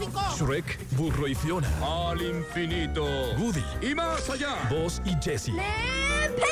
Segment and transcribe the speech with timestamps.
[0.00, 0.20] tráfico!
[0.38, 1.68] Shrek, Burro y Fiona.
[1.82, 3.04] Al infinito.
[3.38, 4.68] Woody, Y más allá.
[4.70, 5.52] Buzz y Jessie.
[5.52, 6.50] ¡Nintendo!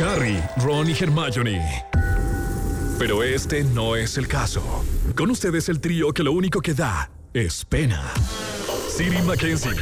[0.00, 1.84] Harry, Ron y Hermione.
[2.98, 4.84] Pero este no es el caso.
[5.16, 8.12] Con ustedes el trío que lo único que da es pena.
[8.88, 9.72] Siri Mackenzie,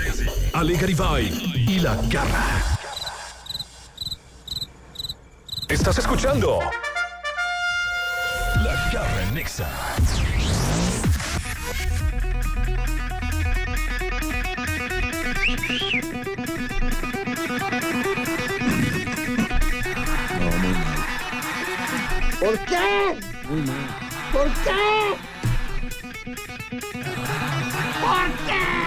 [0.54, 2.78] Ale Garibay y La Garra.
[5.68, 6.60] ¿Estás escuchando?
[8.56, 9.68] La Garra Nexa.
[22.42, 23.20] ¿Por qué?
[24.32, 25.14] ¿Por qué?
[28.00, 28.82] ¿Por qué?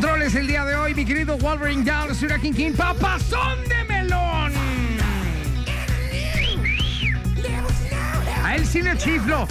[0.00, 4.52] Controles el día de hoy, mi querido Wolverine Down, Sura King papazón de melón.
[8.44, 9.48] A él sí le chiflo.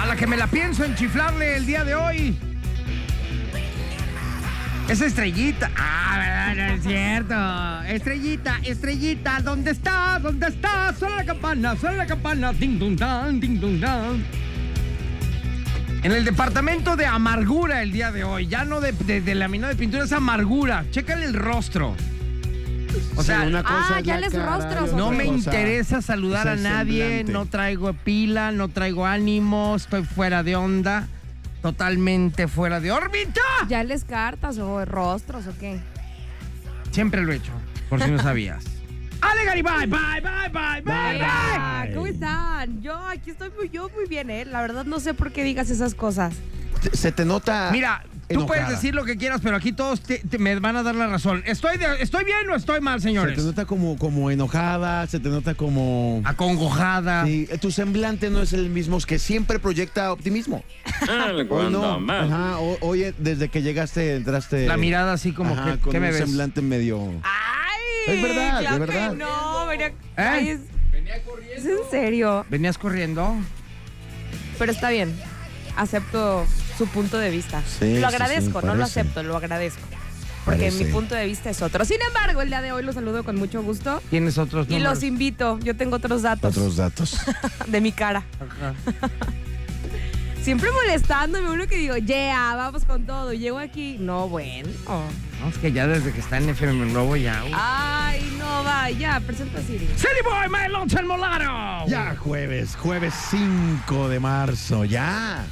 [0.00, 2.38] A la que me la pienso en chiflarle el día de hoy.
[4.88, 5.68] Es estrellita.
[5.76, 6.68] Ah, ¿verdad?
[6.68, 7.82] No es cierto.
[7.92, 10.22] Estrellita, estrellita, ¿dónde estás?
[10.22, 10.96] ¿Dónde estás?
[10.96, 12.52] Suena la campana, suena la campana.
[12.52, 14.45] Ding dong dan, ding dong dan.
[16.06, 19.72] En el departamento de amargura el día de hoy, ya no de, de, de laminado
[19.72, 20.84] de pintura, es amargura.
[20.92, 21.96] Chécale el rostro.
[23.16, 26.54] O sea, una cosa ah, ya les cara rostros, no me cosa interesa saludar a
[26.54, 27.32] nadie, semblante.
[27.32, 31.08] no traigo pila, no traigo ánimo, estoy fuera de onda,
[31.60, 33.40] totalmente fuera de órbita.
[33.68, 35.80] ¿Ya les cartas o rostros o qué?
[36.92, 37.50] Siempre lo he hecho,
[37.88, 38.64] por si no sabías.
[39.30, 41.20] Ale Garibay, bye, bye, bye, bye, bye.
[41.22, 42.80] Ah, ¿Cómo están?
[42.82, 44.44] Yo aquí estoy muy, yo muy bien, ¿eh?
[44.44, 46.34] La verdad no sé por qué digas esas cosas.
[46.92, 47.70] Se te nota.
[47.72, 48.46] Mira, tú enojada.
[48.46, 51.06] puedes decir lo que quieras, pero aquí todos te- te- me van a dar la
[51.08, 51.42] razón.
[51.46, 53.36] ¿Estoy, de- ¿Estoy bien o estoy mal, Se señores?
[53.36, 56.20] te nota como, como enojada, se te nota como.
[56.24, 57.24] Acongojada.
[57.24, 60.62] Sí, tu semblante no es el mismo que siempre proyecta optimismo.
[61.50, 61.98] Hoy no.
[62.12, 64.66] Ajá, oye, desde que llegaste, entraste.
[64.66, 66.24] La mirada así como Ajá, que, con ¿qué me un ves?
[66.24, 67.00] semblante medio.
[67.22, 67.65] ¡Ay!
[68.06, 69.10] Es verdad, claro de verdad.
[69.10, 70.60] Que no, venía, Ay, es,
[71.56, 72.46] es en serio.
[72.48, 73.34] ¿Venías corriendo?
[74.58, 75.14] Pero está bien.
[75.76, 76.46] Acepto
[76.78, 77.62] su punto de vista.
[77.78, 79.80] Sí, lo agradezco, sí, no lo acepto, lo agradezco.
[80.44, 80.84] Porque Parece.
[80.84, 81.84] mi punto de vista es otro.
[81.84, 84.00] Sin embargo, el día de hoy los saludo con mucho gusto.
[84.10, 84.94] ¿Tienes otros Y números?
[84.94, 85.58] los invito.
[85.58, 87.18] Yo tengo otros datos Otros datos.
[87.66, 88.22] de mi cara.
[88.40, 88.74] Ajá.
[90.46, 93.32] Siempre molestándome, uno que digo, yeah, vamos con todo.
[93.32, 94.68] Llego aquí, no, bueno.
[94.86, 97.42] No, es que ya desde que está en FM Globo ya...
[97.42, 97.48] uh.
[97.52, 99.88] Ay, no, va, ya, presenta a Siri.
[99.96, 101.88] City Boy, my lonche el molaro.
[101.88, 105.44] Ya jueves, jueves 5 de marzo, ya.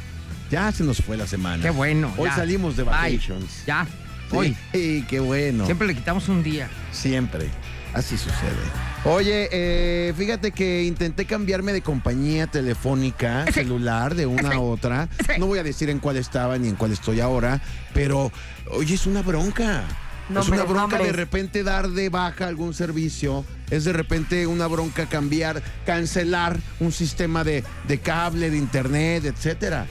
[0.48, 1.60] Ya se nos fue la semana.
[1.60, 2.14] Qué bueno.
[2.16, 2.36] Hoy ya.
[2.36, 2.92] salimos de Bye.
[2.92, 3.66] vacations.
[3.66, 3.88] Ya.
[4.30, 5.04] Sí, Hoy.
[5.08, 5.64] qué bueno.
[5.66, 6.68] Siempre le quitamos un día.
[6.92, 7.48] Siempre.
[7.94, 8.93] Así sucede.
[9.06, 15.10] Oye, eh, fíjate que intenté cambiarme de compañía telefónica celular de una a otra.
[15.38, 17.60] No voy a decir en cuál estaba ni en cuál estoy ahora,
[17.92, 18.32] pero
[18.70, 19.82] oye, es una bronca.
[19.82, 23.44] es Nombres, una bronca de repente dar de baja algún servicio.
[23.70, 29.86] Es de repente una bronca cambiar, cancelar un sistema de, de cable, de internet, etcétera.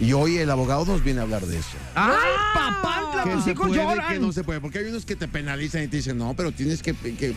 [0.00, 1.76] Y hoy el abogado nos viene a hablar de eso.
[1.94, 2.14] ¡Ay,
[2.54, 3.24] papantla!
[3.24, 4.12] Que Tus se hijos puede, lloran.
[4.12, 4.60] que no se puede.
[4.60, 7.34] Porque hay unos que te penalizan y te dicen, no, pero tienes que, que-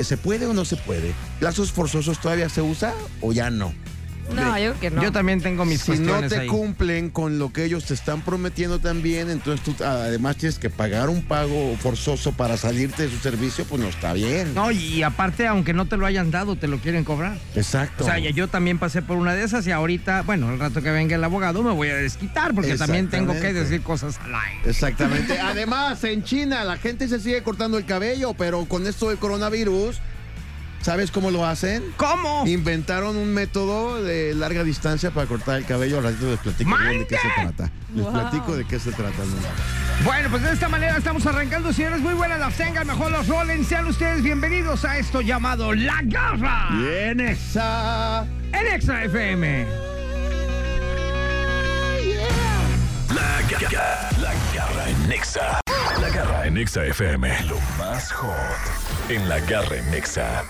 [0.00, 1.14] ¿Se puede o no se puede?
[1.40, 2.92] ¿Lazos forzosos todavía se usa
[3.22, 3.72] o ya no?
[4.32, 5.02] No, yo creo que no.
[5.02, 6.46] Yo también tengo mis si no te ahí.
[6.46, 11.08] cumplen con lo que ellos te están prometiendo también, entonces tú además tienes que pagar
[11.08, 14.54] un pago forzoso para salirte de su servicio, pues no está bien.
[14.54, 17.36] No, y aparte, aunque no te lo hayan dado, te lo quieren cobrar.
[17.54, 18.04] Exacto.
[18.04, 20.90] O sea, yo también pasé por una de esas y ahorita, bueno, al rato que
[20.90, 24.70] venga el abogado me voy a desquitar porque también tengo que decir cosas al aire.
[24.70, 25.38] Exactamente.
[25.40, 30.00] Además, en China la gente se sigue cortando el cabello, pero con esto del coronavirus,
[30.82, 31.82] ¿sabes cómo lo hacen?
[31.96, 32.44] ¿Cómo?
[32.46, 35.98] Inventaron un método de larga distancia para cortar el cabello.
[35.98, 37.52] Al ratito les platico bien de qué se ¡Mande!
[37.54, 37.72] trata.
[37.94, 38.12] Les Wow.
[38.12, 39.18] platico de qué se trata.
[39.18, 40.04] ¿no?
[40.04, 42.00] Bueno, pues de esta manera estamos arrancando, señores.
[42.00, 43.64] Muy buenas las tengan, mejor los rolen.
[43.64, 48.22] Sean ustedes bienvenidos a esto llamado La Garra Bien, esa.
[48.52, 49.66] en Extra FM.
[53.14, 55.60] La garra, la garra en Nexa.
[56.00, 57.28] La garra en Nexa FM.
[57.46, 58.32] Lo más hot
[59.10, 60.44] en la garra en Nexa.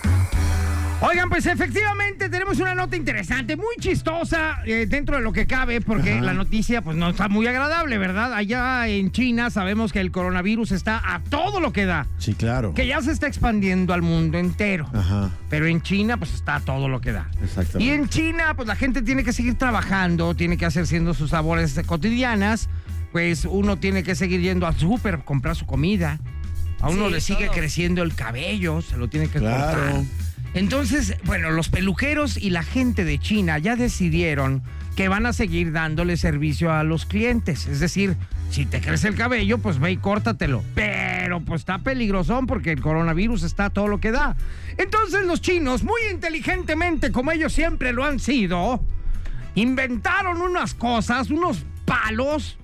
[1.04, 5.81] Oigan, pues efectivamente tenemos una nota interesante, muy chistosa eh, dentro de lo que cabe,
[5.81, 8.32] porque la noticia pues no está muy agradable, ¿verdad?
[8.32, 12.72] Allá en China sabemos que el coronavirus está a todo lo que da, Sí, claro.
[12.75, 14.88] que ya se está expandiendo al mundo entero.
[14.94, 15.31] Ajá.
[15.50, 17.28] Pero en China pues está a todo lo que da.
[17.43, 17.82] Exactamente.
[17.84, 21.32] Y en China pues la gente tiene que seguir trabajando, tiene que hacer siendo sus
[21.32, 22.69] labores cotidianas,
[23.10, 26.20] pues uno tiene que seguir yendo al súper, comprar su comida.
[26.81, 27.54] A uno Sí, le sigue todo.
[27.56, 29.81] creciendo el cabello, se lo tiene que Claro.
[29.82, 30.02] cortar.
[30.54, 34.62] Entonces, bueno, los peluqueros y la gente de China ya decidieron
[34.96, 37.66] que van a seguir dándole servicio a los clientes.
[37.66, 38.16] Es decir,
[38.50, 40.62] si te crece el cabello, pues ve y córtatelo.
[40.75, 44.37] Pero pues está peligrosón porque el coronavirus está todo lo que da.
[44.76, 48.84] Entonces los chinos, muy inteligentemente, como ellos siempre lo han sido,
[49.54, 52.58] inventaron unas cosas, unos palos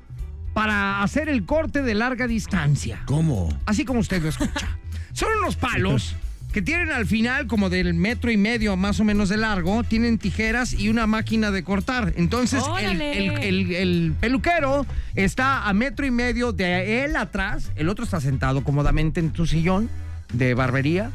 [0.52, 3.00] para hacer el corte de larga distancia.
[3.06, 3.48] ¿Cómo?
[3.64, 4.76] Así como usted lo escucha.
[5.12, 6.14] Son unos palos
[6.52, 10.18] que tienen al final como del metro y medio más o menos de largo, tienen
[10.18, 12.14] tijeras y una máquina de cortar.
[12.16, 13.18] Entonces el, ¡Órale!
[13.18, 18.20] el- el- el peluquero está a metro y medio de él atrás, el otro está
[18.20, 19.88] sentado cómodamente en su sillón
[20.32, 21.10] de barbería.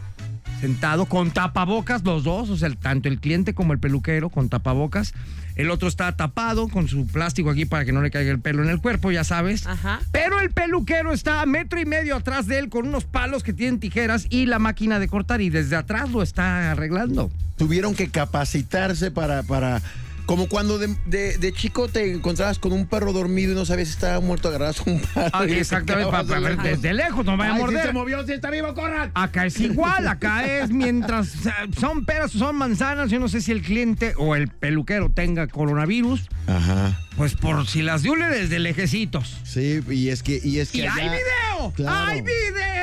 [0.61, 5.13] Sentado con tapabocas los dos, o sea, tanto el cliente como el peluquero con tapabocas.
[5.55, 8.63] El otro está tapado con su plástico aquí para que no le caiga el pelo
[8.63, 9.67] en el cuerpo, ya sabes.
[9.67, 9.99] Ajá.
[10.11, 13.53] Pero el peluquero está a metro y medio atrás de él con unos palos que
[13.53, 17.31] tienen tijeras y la máquina de cortar y desde atrás lo está arreglando.
[17.57, 19.81] Tuvieron que capacitarse para, para
[20.25, 23.89] Como cuando de, de- de chico te encontrabas con un perro dormido y no sabías
[23.89, 25.29] si estaba muerto, agarrabas un palo.
[25.33, 27.87] Ah, exactamente, para, ver desde lejos, no vaya a morder.
[27.87, 29.11] se movió, sí está vivo, corran.
[29.15, 31.33] Acá es igual, acá es mientras
[31.79, 35.47] son peras o son manzanas, yo no sé si el cliente o el peluquero tenga
[35.47, 36.99] coronavirus, Ajá.
[37.17, 39.37] pues por si las diule desde lejecitos.
[39.43, 41.73] Sí, y es que, y es que ¡Y hay video!
[41.75, 42.07] Claro.
[42.11, 42.82] ¡Hay video!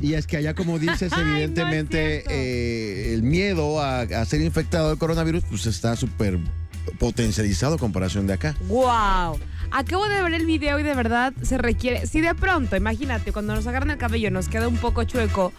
[0.00, 4.24] Y es que allá, como dices, Ay, no es evidentemente eh, el miedo a, a
[4.24, 6.38] ser infectado del coronavirus, pues está súper
[6.98, 8.54] potencializado a comparación de acá.
[8.68, 9.38] ¡Wow!
[9.70, 12.06] Acabo de ver el video y de verdad se requiere.
[12.06, 15.52] Si de pronto, imagínate, cuando nos agarran el cabello nos queda un poco chueco,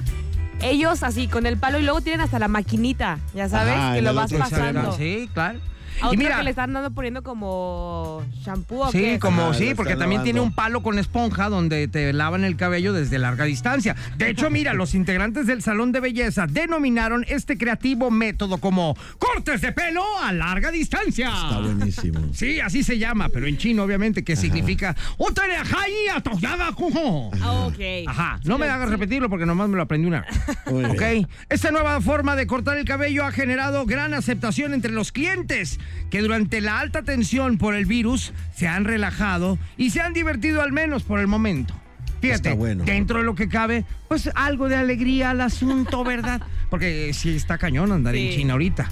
[0.61, 3.99] ellos así con el palo y luego tienen hasta la maquinita, ya sabes, Ajá, que
[3.99, 4.95] en lo vas pasando.
[4.95, 5.59] Sí, claro.
[6.01, 9.19] A Y mira, que le están dando poniendo como shampoo o Sí, qué.
[9.19, 12.93] como Ajá, sí, porque también tiene un palo con esponja donde te lavan el cabello
[12.93, 13.95] desde larga distancia.
[14.17, 19.61] De hecho, mira, los integrantes del salón de belleza denominaron este creativo método como cortes
[19.61, 21.27] de pelo a larga distancia.
[21.29, 22.19] Está buenísimo.
[22.33, 27.31] Sí, así se llama, pero en chino, obviamente, que significa "Otarejai atoyaga kujo".
[27.41, 28.07] Ah, ok.
[28.07, 30.25] Ajá, no me hagas repetirlo porque nomás me lo aprendí una.
[30.65, 31.01] Ok,
[31.49, 36.21] esta nueva forma de cortar el cabello ha generado gran aceptación entre los clientes que
[36.21, 40.71] durante la alta tensión por el virus se han relajado y se han divertido al
[40.71, 41.73] menos por el momento.
[42.21, 42.83] Fíjate, Está bueno.
[42.85, 46.41] dentro de lo que cabe, pues algo de alegría al asunto, ¿verdad?
[46.69, 48.31] Porque sí está cañón andar en.
[48.35, 48.89] China ahorita.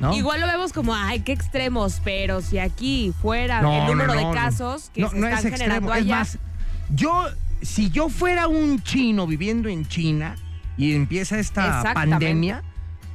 [0.00, 0.14] ¿no?
[0.16, 4.20] Igual lo vemos como, ay, qué extremos, pero si aquí fuera No, el número no,
[4.22, 5.94] no, de casos que No, se no están es generando extremo.
[5.94, 6.16] Es allá.
[6.18, 6.38] más,
[6.94, 7.26] yo,
[7.62, 10.36] si yo fuera un chino viviendo en China
[10.78, 12.62] y empieza esta pandemia,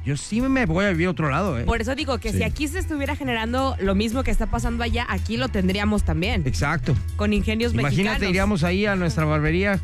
[0.06, 1.64] yo sí me voy a vivir a otro lado, ¿eh?
[1.64, 2.38] Por eso digo que Sí.
[2.38, 6.44] si aquí se estuviera generando lo mismo que está pasando allá, aquí lo tendríamos también.
[6.46, 6.94] Exacto.
[7.16, 8.28] Con ingenios Imagínate, mexicanos.
[8.30, 9.80] iríamos ahí a nuestra barbería.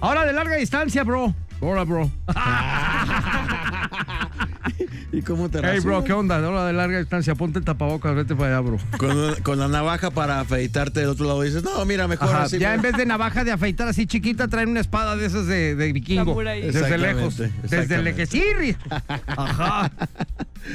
[0.00, 1.34] Ahora de larga distancia, bro.
[1.60, 2.10] Hola, bro.
[5.16, 6.02] ¿Y cómo te Hey, bro?
[6.04, 6.36] ¿qué onda?
[6.44, 8.78] Ahora de larga distancia, ponte el tapabocas, vete para allá, bro.
[8.98, 12.58] Con, con la navaja para afeitarte del otro lado dices, no, mira, mejor Ajá, así.
[12.58, 12.74] ya mira".
[12.74, 15.92] en vez de navaja de afeitar así chiquita, traen una espada de esas de, de
[15.92, 16.42] vikingo.
[16.42, 17.36] Desde lejos.
[17.68, 18.76] Desde el lequecirri.
[19.26, 19.92] Ajá.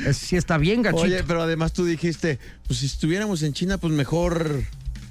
[0.05, 1.03] Es- sí está bien, gachito.
[1.03, 4.62] Oye, pero además tú dijiste, pues si estuviéramos en China, pues mejor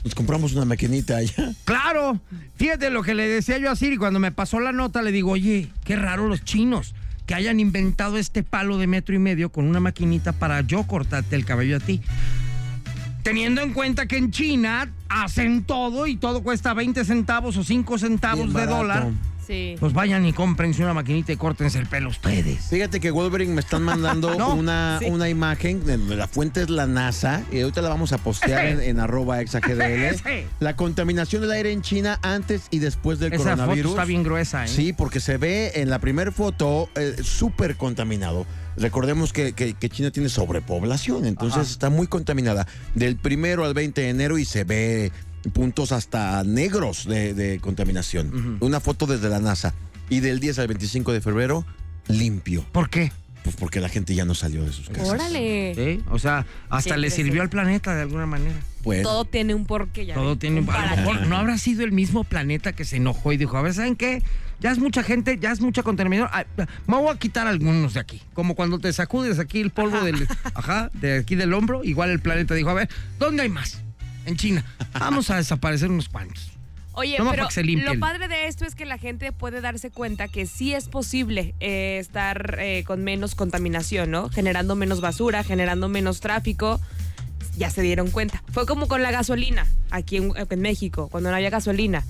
[0.05, 1.53] nos compramos una maquinita allá.
[1.65, 2.21] Claro.
[2.57, 5.33] Fíjate lo que le decía yo a Siri cuando me pasó la nota, le digo,
[5.33, 6.95] oye, qué raro los chinos.
[7.29, 11.37] Que hayan inventado este palo de metro y medio con una maquinita para yo cortarte
[11.37, 12.01] el cabello a ti.
[13.23, 17.99] Teniendo en cuenta que en China hacen todo y todo cuesta 20 centavos o 5
[17.99, 19.09] centavos de dólar,
[19.49, 19.75] Sí.
[19.81, 22.67] pues vayan y cómprense una maquinita y córtense el pelo ustedes.
[22.67, 24.55] Fíjate que Wolverine me están mandando No.
[24.55, 25.07] una, Sí.
[25.07, 28.67] una imagen, de- de la fuente es la NASA, y ahorita la vamos a postear
[28.67, 30.17] en, arroba exagdl.
[30.61, 33.91] La contaminación del aire en China antes y después del Esa foto coronavirus.
[33.93, 34.69] está bien gruesa, ¿eh?
[34.69, 38.47] Sí, porque se ve en la primera foto eh, súper contaminado.
[38.77, 41.71] Recordemos que, que- que China tiene sobrepoblación, entonces Ajá.
[41.71, 42.67] está muy contaminada.
[42.95, 45.11] Del primero al 20 de enero y se ve
[45.51, 48.59] puntos hasta negros de, de contaminación.
[48.61, 49.75] Una foto desde la NASA.
[50.11, 51.67] Y del 10 al 25 de febrero,
[52.09, 52.65] limpio.
[52.73, 53.13] ¿Por qué?
[53.45, 55.09] Pues porque la gente ya no salió de sus casas.
[55.09, 55.75] Órale.
[55.75, 56.05] ¿Sí?
[56.11, 57.41] O sea, hasta Siempre le sirvió sí.
[57.41, 58.57] al planeta de alguna manera.
[58.83, 60.15] Pues, Todo tiene un porqué ya.
[60.15, 60.71] Todo ven, tiene un...
[60.71, 61.27] A lo para mejor qué.
[61.27, 64.23] no habrá sido el mismo planeta que se enojó y dijo, a ver, ¿saben qué?
[64.61, 66.29] Ya es mucha gente, ya es mucha contaminación.
[66.87, 68.23] Me voy a quitar algunos de aquí.
[68.35, 70.27] Como cuando te sacudes aquí el polvo del...
[70.55, 71.85] Ajá, de aquí del hombro.
[71.85, 72.89] Igual el planeta dijo, a ver,
[73.19, 73.83] ¿dónde hay más?
[74.29, 74.65] En China.
[74.93, 76.53] Vamos a desaparecer unos cuantos.
[76.93, 77.47] Oye, Toma pero
[77.95, 81.55] lo padre de esto es que la gente puede darse cuenta que sí es posible
[81.61, 84.29] eh, estar eh, con menos contaminación, ¿no?
[84.31, 86.81] Generando menos basura, generando menos tráfico.
[87.59, 88.43] Ya se dieron cuenta.
[88.53, 92.05] Fue como con la gasolina aquí en, en México, cuando no había gasolina,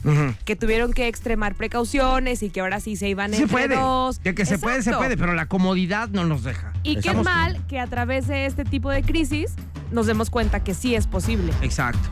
[0.44, 3.76] que tuvieron que extremar precauciones y que ahora sí se iban Se entre puede.
[3.76, 4.22] dos.
[4.22, 6.72] De que se puede, se puede, pero la comodidad no nos deja.
[6.82, 9.54] Y qué mal que a través de este tipo de crisis
[9.90, 11.52] nos demos cuenta que sí es posible.
[11.62, 12.08] Exacto.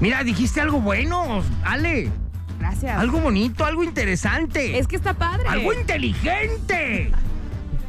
[0.00, 2.10] Mira, dijiste algo bueno, Ale.
[2.58, 2.98] Gracias.
[2.98, 4.78] Algo bonito, algo interesante.
[4.78, 5.48] Es que está padre.
[5.48, 7.10] Algo inteligente.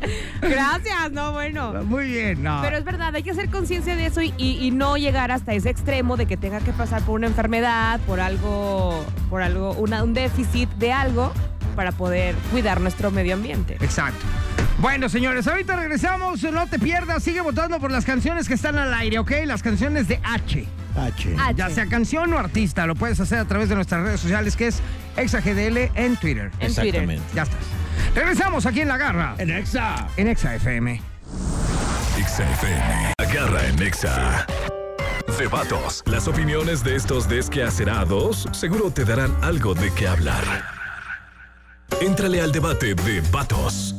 [0.41, 1.73] Gracias, no, bueno.
[1.83, 2.59] Muy bien, no.
[2.61, 5.53] Pero es verdad, hay que hacer conciencia de eso y, y- y no llegar hasta
[5.53, 10.03] ese extremo de que tenga que pasar por una enfermedad, por algo, por algo, una-
[10.03, 11.33] un déficit de algo
[11.75, 13.77] para poder cuidar nuestro medio ambiente.
[13.81, 14.25] Exacto.
[14.79, 16.41] Bueno, señores, ahorita regresamos.
[16.43, 17.23] No te pierdas.
[17.23, 19.31] Sigue votando por las canciones que están al aire, ¿ok?
[19.45, 20.65] Las canciones de H.
[20.95, 21.35] H.
[21.39, 21.55] H.
[21.55, 24.67] Ya sea canción o artista, lo puedes hacer a través de nuestras redes sociales, que
[24.67, 24.79] es
[25.15, 26.51] ExaGDL en Twitter.
[26.59, 26.85] En Twitter.
[26.85, 27.23] Exactamente.
[27.35, 27.59] Ya estás.
[28.15, 30.07] Regresamos aquí en La Garra, En Exa.
[30.17, 31.01] en Exa FM.
[32.17, 33.13] Exa FM.
[33.19, 34.45] Agarra en Exa.
[35.37, 36.01] Debatos.
[36.07, 40.43] Las opiniones de estos desqueacerados seguro te darán algo de qué hablar.
[42.01, 43.95] Éntrale al debate de Vatos.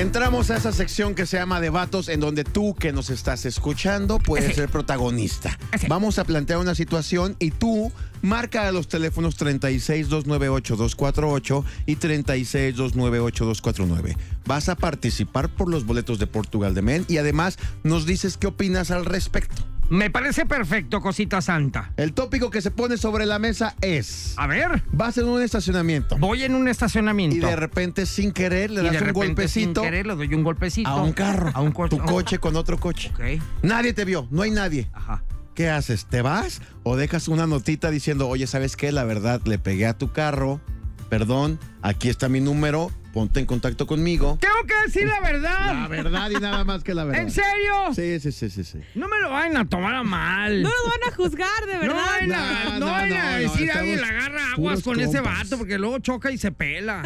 [0.00, 4.18] Entramos a esa sección que se llama Debatos, en donde tú que nos estás escuchando
[4.18, 5.58] puedes ser protagonista.
[5.88, 7.92] Vamos a plantear una situación y tú
[8.22, 14.16] marca a los teléfonos 36298248 y 36298249.
[14.46, 18.46] Vas a participar por los boletos de Portugal de Men y además nos dices qué
[18.46, 19.69] opinas al respecto.
[19.90, 21.92] Me parece perfecto, cosita santa.
[21.96, 26.16] El tópico que se pone sobre la mesa es: A ver, vas en un estacionamiento
[26.18, 27.36] voy en un estacionamiento.
[27.36, 30.14] y de repente sin querer le Y das de un repente, golpecito Sin querer, le
[30.14, 30.88] doy un golpecito.
[30.88, 31.96] a un carro, A un coche.
[31.96, 33.10] tu coche con otro coche.
[33.12, 33.42] Ok.
[33.62, 34.88] Nadie te vio, no hay nadie.
[34.92, 35.24] Ajá.
[35.54, 36.06] ¿Qué haces?
[36.06, 38.92] ¿Te vas o dejas una notita diciendo, oye, ¿sabes qué?
[38.92, 40.60] La verdad, le pegué a tu carro,
[41.08, 44.38] perdón, aquí está mi número, ponte en contacto conmigo.
[44.40, 45.74] Tengo que decir la verdad.
[45.74, 47.22] La verdad y nada más que la verdad.
[47.22, 47.92] ¿En serio?
[47.94, 48.78] Sí, sí, sí, sí, sí.
[48.94, 50.62] No me lo vayan a tomar a mal.
[50.62, 51.96] No nos van a juzgar, de No verdad.
[52.06, 54.82] vayan a, No, no no, vayan a no, no, decir a alguien le agarra aguas
[54.82, 57.02] con ese vato porque luego choca y se pela.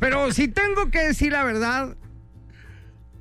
[0.00, 1.96] Pero si tengo que decir la verdad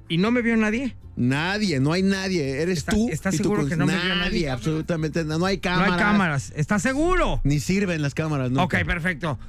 [0.07, 0.95] y no me vio nadie.
[1.17, 2.61] Nadie, no hay nadie.
[2.61, 3.07] Eres ¿Está- tú.
[3.09, 4.19] estás seguro con- que no me vio nadie?
[4.21, 4.49] nadie?
[4.49, 5.37] absolutamente nada.
[5.39, 5.91] No hay No cámaras.
[5.93, 6.53] hay cámaras.
[6.57, 7.39] ¿Estás seguro?
[7.45, 8.63] Ni sirven las cámaras, ¿no?
[8.63, 9.39] Ok, perfecto.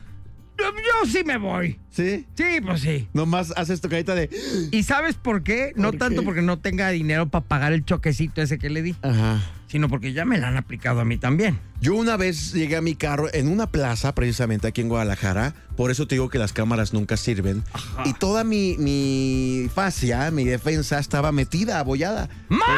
[0.58, 1.78] Yo, yo sí me voy.
[1.90, 2.26] ¿Sí?
[2.34, 3.08] Sí, pues sí.
[3.12, 4.30] Nomás haces tu carita de.
[4.70, 5.72] ¿Y sabes por qué?
[5.76, 6.24] No ¿Por tanto qué?
[6.24, 9.40] porque no tenga dinero para pagar el choquecito ese que le di, Ajá.
[9.68, 11.58] Sino porque ya me la han aplicado a mí también.
[11.80, 15.54] Yo una vez llegué a mi carro en una plaza, precisamente aquí en Guadalajara.
[15.76, 17.62] Por eso te digo que las cámaras nunca sirven.
[18.06, 22.30] Y toda mi, mi fascia, mi defensa, estaba metida, abollada.
[22.48, 22.72] ¡Mande!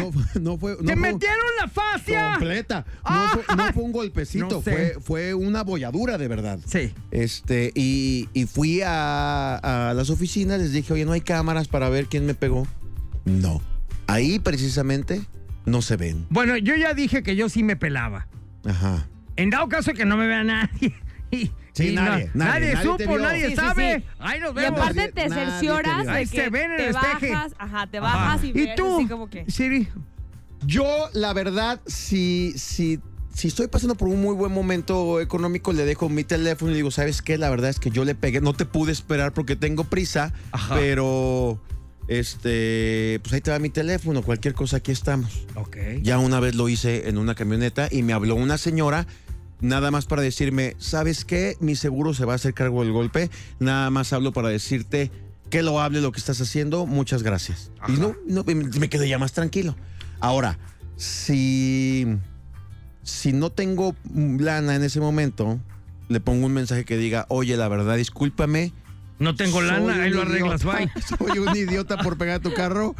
[0.00, 0.72] No, no, no fue.
[0.72, 2.30] No ¡Te fue metieron la fascia!
[2.32, 2.84] completa.
[3.08, 4.72] No fue, no fue un golpecito, sé.
[4.72, 6.58] fue, fue una bolladura de verdad.
[6.66, 6.92] Sí.
[7.12, 11.88] Este, y, y fui a, a las oficinas, les dije, oye, no hay cámaras para
[11.88, 12.66] ver quién me pegó.
[13.24, 13.62] No.
[14.08, 15.22] Ahí precisamente
[15.64, 16.26] no se ven.
[16.30, 18.26] Bueno, yo ya dije que yo sí me pelaba.
[18.64, 19.06] Ajá.
[19.36, 20.94] En dado caso que no me vea nadie.
[21.30, 23.98] Y, Sí, y nadie, no- nadie, nadie te supo, nadie Sí, sabe.
[23.98, 24.04] sí.
[24.20, 26.94] Ahí nos Y aparte te Nadie te cercioras de que se ven en te el
[26.94, 27.30] espeje.
[27.32, 28.06] bajas, ajá, te Ajá.
[28.14, 28.98] bajas y, ¿Y ves tú?
[28.98, 29.44] así como que...
[29.50, 29.88] Siri.
[30.64, 33.00] Yo, la verdad, si, si,
[33.34, 36.92] si estoy pasando por un muy buen momento económico, le dejo mi teléfono y digo,
[36.92, 37.36] ¿sabes qué?
[37.38, 40.76] La verdad es que yo le pegué, no te pude esperar porque tengo prisa, Ajá.
[40.76, 41.60] pero
[42.08, 45.46] este, pues ahí te va mi teléfono, cualquier cosa aquí estamos.
[45.54, 45.76] Ok.
[46.02, 49.06] Ya una vez lo hice en una camioneta y me habló una señora
[49.60, 51.56] nada más para decirme, ¿sabes qué?
[51.60, 53.30] Mi seguro se va a hacer cargo del golpe.
[53.58, 55.10] Nada más hablo para decirte
[55.50, 56.86] que lo hable lo que estás haciendo.
[56.86, 57.70] Muchas gracias.
[57.88, 59.74] Y no, no, me, me quedé ya más tranquilo.
[60.20, 60.58] Ahora,
[60.96, 62.06] si,
[63.02, 65.58] si no tengo lana en ese momento,
[66.08, 68.72] le pongo un mensaje que diga, oye, la verdad, discúlpame.
[69.18, 71.02] No tengo lana, ahí lo arreglas, idiota, bye.
[71.02, 72.94] Soy un idiota por pegar tu carro.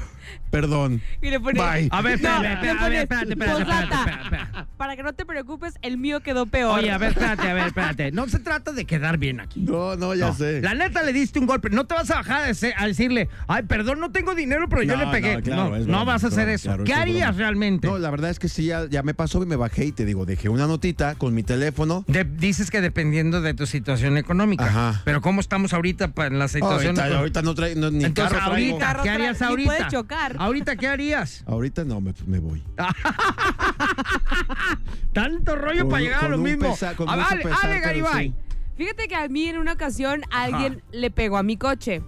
[0.55, 1.01] Perdón.
[1.21, 1.89] Y le pone, Bye.
[1.91, 3.99] A ver, espérate, espérate, a pone ver, espérate, espérate, espérate, postdata.
[4.11, 4.69] espérate, espérate.
[4.77, 6.79] Para que no te preocupes, el mío quedó peor.
[6.79, 8.13] Oye, a ver, espérate, a ver, espérate.
[8.13, 9.61] No se trata de quedar bien aquí.
[9.61, 10.35] No, no, ya No.
[10.35, 10.61] sé.
[10.63, 11.71] La neta le diste un golpe.
[11.71, 12.45] No te vas a bajar
[12.77, 15.37] a decirle, ay, perdón, no tengo dinero, pero yo le pegué.
[15.37, 16.69] no, claro, No, es no broma, vas a hacer broma, eso.
[16.69, 17.39] claro, ¿Qué es harías broma.
[17.39, 17.89] realmente?
[17.89, 20.05] No, la verdad es que sí, ya, ya me pasó y me bajé y te
[20.05, 22.05] digo, dejé una notita con mi teléfono.
[22.07, 24.67] De- dices que dependiendo de tu situación económica.
[24.67, 25.03] Ajá.
[25.05, 26.99] Pero ¿cómo estamos ahorita en la situación?
[26.99, 28.75] Ahorita, ahorita no traigo, no, ni Entonces, carro traigo.
[28.81, 29.69] ahorita, ¿qué harías ahorita?
[29.77, 30.37] puede chocar.
[30.45, 31.43] Ahorita, ¿qué harías?
[31.47, 32.63] Ahorita no, me, me voy.
[35.13, 36.71] Tanto rollo Con- para llegar a lo un mismo.
[36.73, 38.29] pesa- con A- mucho Ale, pesar, Ale pero Garibay.
[38.29, 38.35] sí.
[38.77, 42.03] Fíjate que a mí en una ocasión alguien le pegó a mi coche.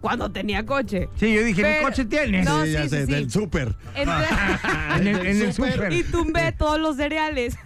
[0.00, 1.08] Cuando tenía coche.
[1.18, 2.44] Sí, yo dije, ¿mi coche tienes?
[2.44, 3.74] No, sí, ya sí, sé, del súper.
[3.96, 4.08] En
[5.06, 5.92] el, en el súper.
[5.92, 7.56] y tumbé todos los cereales.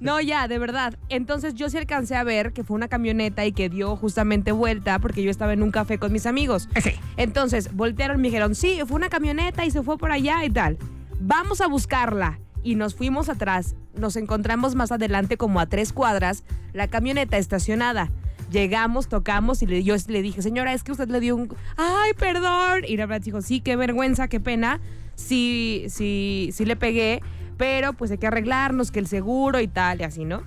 [0.00, 0.96] No, ya, de verdad.
[1.08, 4.98] Entonces yo sí alcancé a ver que fue una camioneta y que dio justamente vuelta
[4.98, 6.68] porque yo estaba en un café con mis amigos.
[6.74, 6.98] Ese.
[7.16, 10.50] Entonces voltearon y me dijeron, sí, fue una camioneta y se fue por allá y
[10.50, 10.78] tal.
[11.18, 12.38] Vamos a buscarla.
[12.62, 13.74] Y nos fuimos atrás.
[13.94, 18.10] Nos encontramos más adelante como a tres cuadras, la camioneta estacionada.
[18.50, 21.54] Llegamos, tocamos y le, yo le dije, señora, es que usted le dio un...
[21.76, 22.82] Ay, perdón.
[22.86, 24.80] Y la verdad dijo, sí, qué vergüenza, qué pena.
[25.14, 27.22] Sí, sí, sí le pegué,
[27.60, 30.42] pero pues hay que arreglarnos, que el seguro y tal y así, ¿no?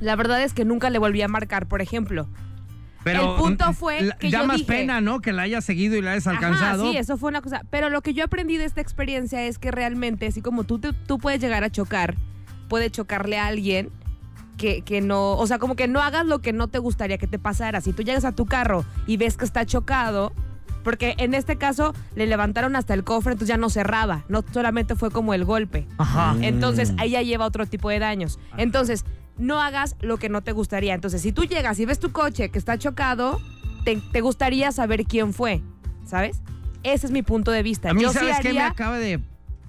[0.00, 2.28] La verdad es que nunca le volví a marcar, por ejemplo.
[3.04, 5.20] Pero El punto fue la- que da yo más dije- pena, ¿no?
[5.20, 6.82] Que la hayas seguido y la hayas alcanzado.
[6.82, 7.62] Ajá, sí, eso fue una cosa.
[7.70, 10.92] Pero lo que yo aprendí de esta experiencia es que realmente, así como tú, te-
[10.92, 12.16] tú puedes llegar a chocar,
[12.68, 13.90] puede chocarle a alguien
[14.56, 17.26] que, que no, o sea, como que no hagas lo que no te gustaría que
[17.28, 17.80] te pasara.
[17.80, 20.32] Si tú llegas a tu carro y ves que está chocado,
[20.82, 24.96] porque en este caso le levantaron hasta el cofre, entonces ya no cerraba, no solamente
[24.96, 25.86] fue como el golpe.
[25.98, 26.36] Ajá.
[26.40, 28.38] Entonces, ahí ya lleva otro tipo de daños.
[28.56, 29.04] Entonces,
[29.38, 30.94] no hagas lo que no te gustaría.
[30.94, 33.40] Entonces, si tú llegas y ves tu coche que está chocado,
[33.84, 35.62] te, te gustaría saber quién fue,
[36.04, 36.40] ¿sabes?
[36.82, 37.90] Ese es mi punto de vista.
[37.90, 39.20] A mí, yo sí ¿sabes qué me acaba de.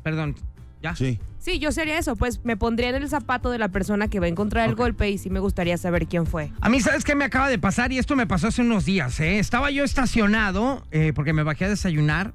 [0.01, 0.35] Perdón,
[0.81, 0.95] ¿ya?
[0.95, 1.19] Sí.
[1.43, 4.27] Sí, yo sería eso, pues me pondría en el zapato de la persona que va
[4.27, 6.51] a encontrar el golpe y sí me gustaría saber quién fue.
[6.61, 7.91] A mí, ¿sabes qué me acaba de pasar?
[7.91, 9.39] Y esto me pasó hace unos días, ¿eh?
[9.39, 12.33] Estaba yo estacionado eh, porque me bajé a desayunar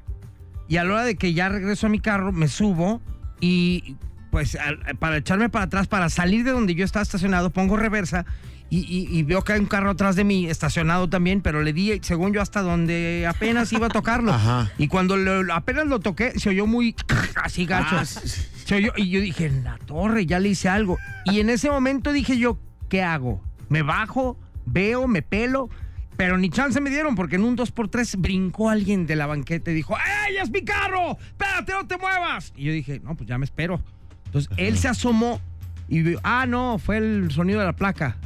[0.68, 3.00] y a la hora de que ya regreso a mi carro, me subo
[3.40, 3.96] y
[4.30, 4.58] pues
[4.98, 8.26] para echarme para atrás, para salir de donde yo estaba estacionado, pongo reversa
[8.70, 11.72] y, y- y veo que hay un carro atrás de mí estacionado también, pero le
[11.72, 14.32] di, según yo, hasta donde apenas iba a tocarlo.
[14.34, 14.70] Ajá.
[14.78, 16.94] Y cuando lo- apenas lo toqué, se oyó muy
[17.42, 17.96] así gacho.
[17.98, 20.98] Ah, Se oyó- y yo dije, en la torre, ya le hice algo.
[21.24, 22.58] Y en ese momento dije yo,
[22.90, 23.42] ¿qué hago?
[23.70, 24.38] ¿Me bajo?
[24.66, 25.08] ¿Veo?
[25.08, 25.70] ¿Me pelo?
[26.18, 29.74] Pero ni chance me dieron porque en un 2x3 brincó alguien de la banqueta y
[29.74, 29.94] dijo,
[30.28, 31.16] ¡Ey, es mi carro!
[31.20, 32.52] ¡Espérate, no te muevas!
[32.56, 33.80] Y yo dije, no, pues ya me espero.
[34.26, 35.40] Entonces él se asomó
[35.88, 38.16] y vio, ah, no, fue el sonido de la placa.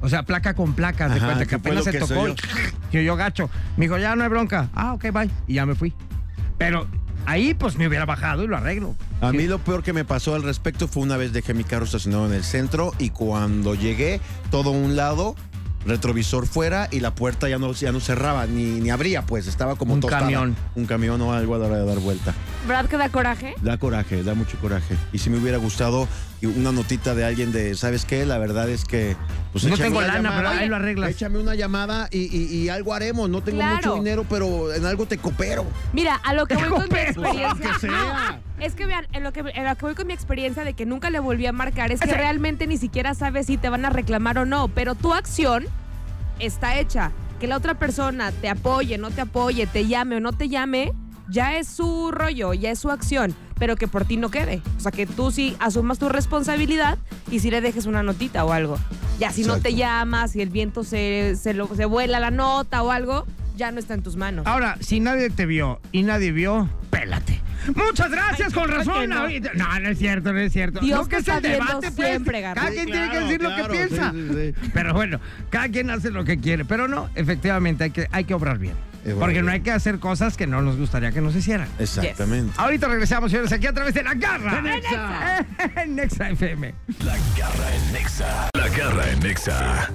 [0.00, 2.20] O sea, placa con placa, de Ajá, cuenta que apenas se que tocó.
[2.20, 2.34] oyó.
[2.90, 3.50] y yo, yo gacho.
[3.76, 4.68] Me dijo, ya no hay bronca.
[4.74, 5.30] Ah, ok, bye.
[5.46, 5.92] Y ya me fui.
[6.58, 6.86] Pero
[7.26, 8.94] ahí pues me hubiera bajado y lo arreglo.
[9.20, 11.84] A mí lo peor que me pasó al respecto fue una vez dejé mi carro
[11.84, 15.36] estacionado en el centro y cuando llegué, todo un lado,
[15.86, 19.76] retrovisor fuera y la puerta ya no, ya no cerraba ni, ni abría, pues estaba
[19.76, 20.22] como Un tostada.
[20.22, 20.56] camión.
[20.74, 22.34] Un camión o algo a la hora de dar vuelta.
[22.66, 23.54] ¿Verdad que da coraje?
[23.62, 24.96] Da coraje, da mucho coraje.
[25.12, 26.06] Y si me hubiera gustado
[26.42, 28.24] una notita de alguien de, ¿sabes qué?
[28.26, 29.16] La verdad es que...
[29.52, 30.36] Pues No tengo lana, llamada.
[30.36, 31.10] pero ahí lo arreglas.
[31.10, 33.28] Échame una llamada y, y- y algo haremos.
[33.28, 33.76] No tengo Claro.
[33.76, 35.66] mucho dinero, pero en algo te coopero.
[35.92, 37.48] Mira, a lo que voy con mi experiencia.
[37.48, 38.40] aunque sea.
[38.60, 40.84] Es que vean, en lo que, en lo que voy con mi experiencia de que
[40.86, 43.90] nunca le volví a marcar, es que realmente ni siquiera sabes si te van a
[43.90, 45.64] reclamar o no, pero tu acción
[46.38, 47.12] está hecha.
[47.38, 50.92] Que la otra persona te apoye, no te apoye, te llame o no te llame,
[51.30, 54.60] ya es su rollo, ya es su acción, pero que por ti no quede.
[54.76, 56.98] O sea, que tú sí asumas tu responsabilidad
[57.30, 58.76] y si le dejes una notita o algo.
[59.18, 62.82] Ya si no te llamas, si el viento se, se, lo- se vuela la nota
[62.82, 64.46] o algo, ya no está en tus manos.
[64.46, 67.39] Ahora, si nadie te vio y nadie vio, pélate.
[67.74, 69.08] Muchas gracias, Ay, con ¿por qué razón.
[69.10, 69.28] no?
[69.54, 70.80] No, no es cierto, no es cierto.
[70.80, 72.08] Dios no, que es el debate, pues.
[72.08, 72.68] siempre, Garbanzo.
[72.68, 74.12] Cada Sí, quien tiene que claro, decir lo que piensa.
[74.12, 74.28] sí,
[74.62, 74.70] sí.
[74.72, 75.20] Pero bueno,
[75.50, 76.64] cada quien hace lo que quiere.
[76.64, 78.74] Pero no, efectivamente, hay que, hay que obrar bien.
[79.18, 81.68] Porque no hay que hacer cosas que no nos gustaría que nos hicieran.
[81.78, 82.52] Exactamente.
[82.58, 84.58] Ahorita regresamos, señores, aquí a través de La Garra.
[84.58, 85.46] En Nexa.
[85.82, 86.74] En Nexa FM.
[87.04, 88.50] La garra en Nexa.
[88.52, 89.90] La garra en Nexa.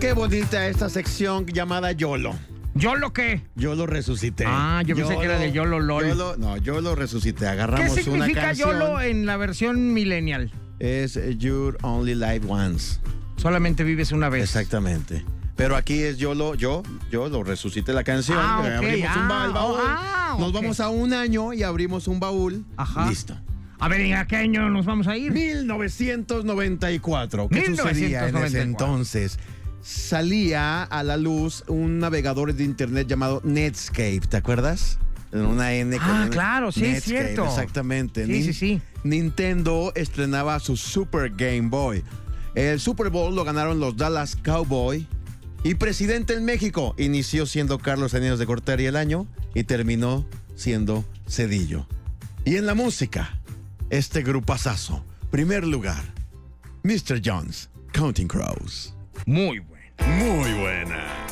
[0.00, 2.34] Qué bonita esta sección llamada YOLO.
[2.76, 3.42] ¿Yo lo que?
[3.54, 4.44] Yo lo resuscité.
[4.46, 6.04] Ah, yo pensé que era de YOLO LOL.
[6.04, 7.40] YOLO- no, yo lo resucité.
[7.40, 8.70] ¿Qué Agarramos una significa canción.
[8.70, 10.50] YOLO en la versión millennial?
[10.78, 12.98] Es eh, You're Only Live Once.
[13.36, 14.42] Solamente vives una vez.
[14.44, 15.24] Exactamente.
[15.56, 18.36] Pero aquí es yo lo, yo, yo lo resucité la canción.
[18.38, 18.58] Ah.
[18.76, 19.78] Abrimos un Ah, el baúl.
[19.80, 22.66] ah, Nos vamos a un año y abrimos un baúl.
[22.76, 23.08] Ajá.
[23.08, 23.34] Listo.
[23.78, 25.32] A ver, ¿en a qué año nos vamos a ir?
[25.32, 27.48] 1994.
[27.48, 28.62] ¿Qué sucedía en ese 1994?
[28.62, 29.38] entonces?
[29.86, 34.98] Salía a la luz un navegador de internet llamado Netscape, ¿te acuerdas?
[35.30, 37.44] Una N Ah, claro, sí, es cierto.
[37.44, 38.26] Exactamente.
[38.26, 38.82] Sí, sí, sí.
[39.04, 42.02] Nintendo estrenaba su Super Game Boy.
[42.56, 45.06] El Super Bowl lo ganaron los Dallas Cowboy.
[45.62, 51.04] Y presidente en México inició siendo Carlos Años de Cortari el año y terminó siendo
[51.28, 51.86] Cedillo.
[52.44, 53.38] Y en la música,
[53.90, 55.04] este grupazazo.
[55.30, 56.02] Primer lugar,
[56.82, 57.22] Mr.
[57.24, 58.92] Jones, Counting Crows.
[59.26, 59.75] Muy bueno.
[60.04, 61.25] Muy buena.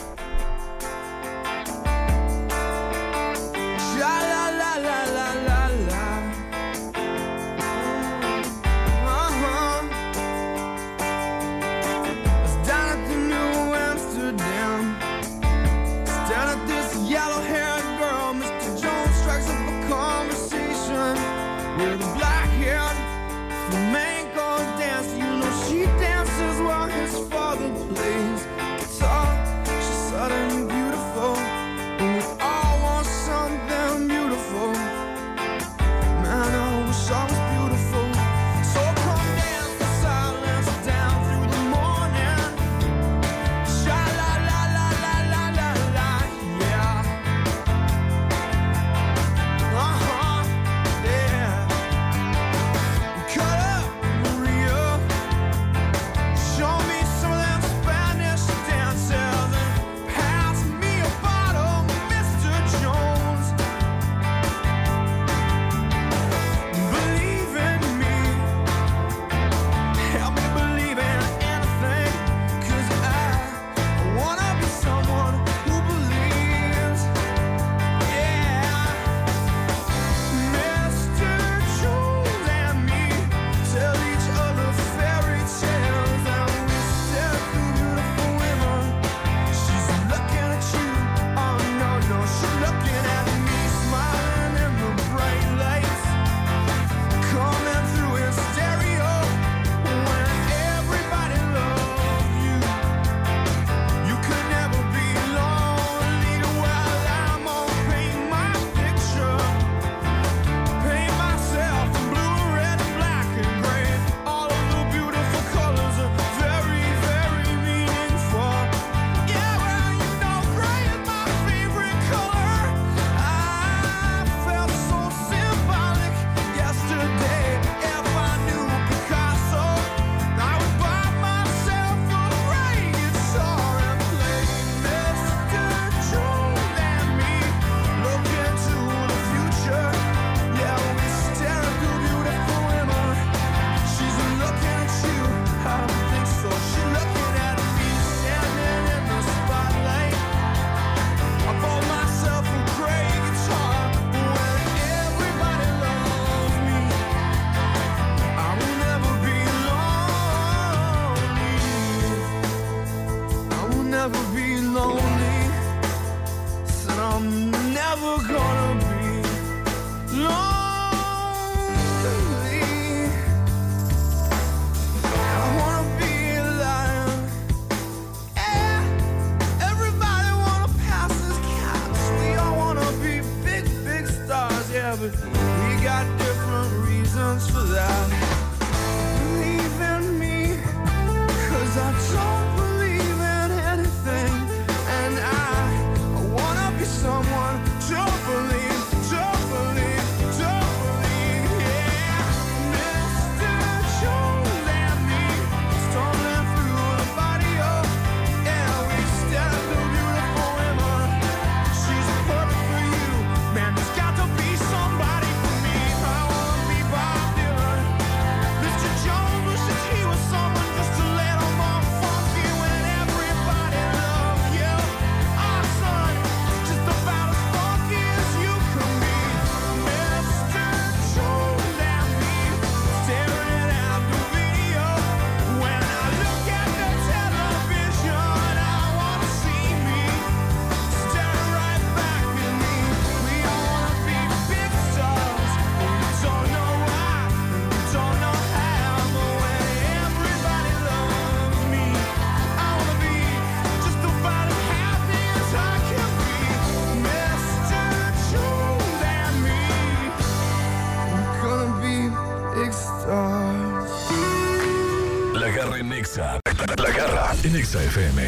[267.94, 268.22] FM.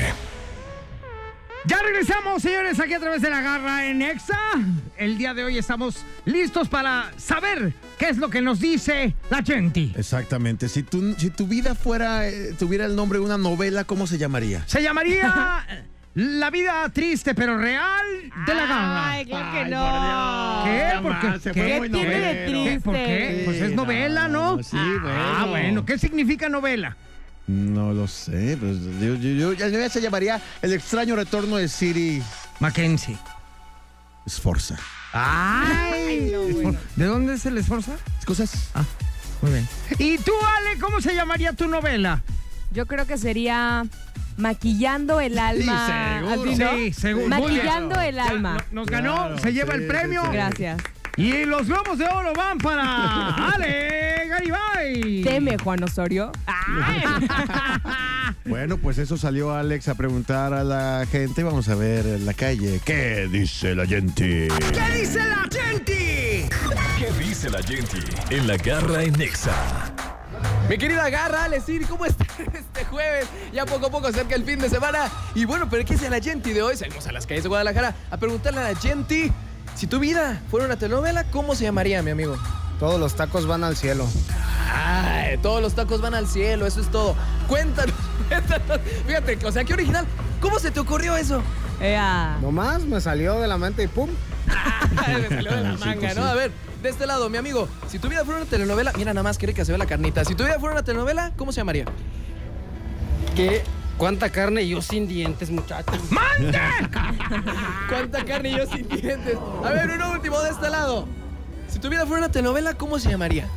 [1.65, 4.39] Ya regresamos, señores, aquí a través de la garra en Exa.
[4.97, 9.43] El día de hoy estamos listos para saber qué es lo que nos dice la
[9.43, 9.91] gente.
[9.97, 10.69] Exactamente.
[10.69, 14.19] Si tu, si tu vida fuera, eh, tuviera el nombre de una novela, ¿cómo se
[14.19, 14.63] llamaría?
[14.67, 15.67] Se llamaría
[16.15, 18.07] La vida triste pero real
[18.47, 19.11] de la garra.
[19.11, 20.63] Ay, claro que no.
[20.65, 21.03] ¿Qué?
[21.03, 21.27] ¿Por qué?
[21.27, 22.81] Jamás, se ¿Qué fue muy tiene de triste?
[22.83, 23.43] ¿Por qué?
[23.45, 24.63] Pues es novela, ¿no?
[24.63, 25.51] Sí, Ah, bueno.
[25.51, 25.85] bueno.
[25.85, 26.97] ¿Qué significa novela?
[27.47, 28.57] No lo sé.
[28.59, 32.23] Pues, yo, yo, yo- ya- ya se llamaría El extraño retorno de Siri
[32.61, 33.17] Mackenzie.
[34.29, 34.77] Sforza.
[35.13, 36.79] Ay, no, bueno.
[36.97, 37.93] ¿De dónde se le esforza?
[38.27, 38.71] Cosas.
[38.75, 38.85] Ah,
[39.43, 39.69] muy bien.
[39.99, 42.23] ¿Y tú, Ale, cómo se llamaría tu novela?
[42.73, 43.87] Yo creo que sería
[44.37, 46.19] maquillando el alma.
[46.27, 46.51] seguro.
[46.51, 46.71] ¿Así, no?
[46.75, 47.29] Sí, seguro.
[47.29, 48.57] Maquillando el alma.
[48.73, 50.23] no- nos ganó, Claro, se lleva sí, el sí, premio.
[50.23, 50.29] sí.
[50.33, 50.83] Gracias.
[51.17, 55.23] Y los globos de oro van para Ale Garibay.
[55.23, 56.33] Teme, Juan Osorio.
[58.45, 61.43] Bueno, pues eso salió Alex a preguntar a la gente.
[61.43, 62.81] Vamos a ver en la calle.
[62.85, 64.49] ¿Qué dice la gente?
[64.73, 66.49] ¿Qué dice la gente?
[66.97, 67.99] ¿Qué dice la gente
[68.31, 69.53] en la garra en Exa?
[70.69, 73.27] Mi querida Garra, Ale Siri, ¿cómo estás este jueves?
[73.53, 75.09] Ya poco a poco acerca el fin de semana.
[75.35, 76.77] Y bueno, pero ¿qué dice la gente de hoy?
[76.77, 79.33] Salimos a las calles de Guadalajara a preguntarle a la gente
[79.77, 82.37] si tu vida fuera una telenovela, ¿cómo se llamaría, mi amigo?
[82.81, 84.07] Todos los tacos van al cielo.
[84.75, 87.15] Ay, todos los tacos van al cielo, eso es todo.
[87.47, 87.95] Cuéntanos,
[88.29, 88.81] cuéntanos.
[89.07, 90.07] Fíjate, o sea, qué original.
[90.41, 91.43] ¿Cómo se te ocurrió eso?
[91.81, 92.39] Ea.
[92.41, 94.11] Nomás me salió de la mente y pum.
[94.91, 96.25] Me salió de la manga, pues ¿no?
[96.25, 99.23] A ver, de este lado, mi amigo, si tu vida fuera una telenovela, mira nada
[99.23, 100.25] más, quiere que se vea la carnita.
[100.25, 101.85] Si tu vida fuera una telenovela, ¿cómo se llamaría?
[103.35, 103.63] ¿Qué?
[103.99, 105.97] ¿Cuánta carne y yo sin dientes, muchachos?
[107.89, 109.39] ¿Cuánta carne y yo sin dientes?
[109.65, 111.07] A ver, uno último de este lado.
[111.69, 113.49] Si tu vida fuera una telenovela, ¿cómo se llamaría?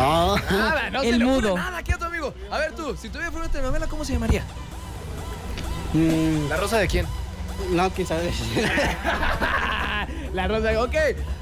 [0.00, 1.56] Ah, Nada, no se El ocurre mudo.
[1.56, 2.34] nada aquí a tu amigo.
[2.50, 4.42] A ver tú, si tu vida fuera una telenovela, ¿cómo se llamaría?
[5.94, 7.06] mm, ¿La rosa de quién?
[7.70, 8.30] no, quién sabe.
[10.34, 10.76] La rosa de...
[10.76, 10.94] Ok,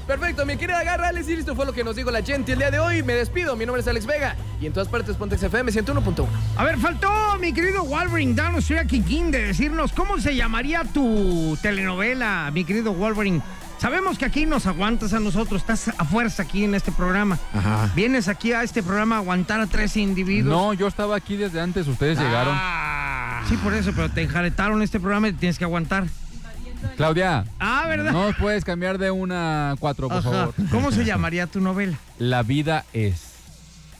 [0.05, 2.59] perfecto, mi querida Garra, Alex, y esto fue lo que nos dijo la gente el
[2.59, 3.03] día de hoy.
[3.03, 6.27] Me despido, mi nombre es Alex Vega y en todas partes Pontex FM 101.1.
[6.57, 12.51] A ver, faltó mi querido Wolverine Danos King de decirnos cómo se llamaría tu telenovela,
[12.53, 13.41] mi querido Wolverine.
[13.77, 17.37] Sabemos que aquí nos aguantas a nosotros, estás a fuerza aquí en este programa.
[17.53, 17.91] Ajá.
[17.93, 20.55] Vienes aquí a este programa a aguantar a tres individuos.
[20.55, 22.55] No, yo estaba aquí desde antes, ustedes llegaron.
[22.57, 26.05] Ah, sí, por eso, pero te enjaretaron este programa y te tienes que aguantar.
[26.97, 28.11] Claudia, Ah, ¿verdad?
[28.11, 30.29] no puedes cambiar de una a cuatro, por Ajá.
[30.31, 30.53] favor.
[30.71, 31.97] ¿Cómo se llamaría tu novela?
[32.19, 33.21] La vida es.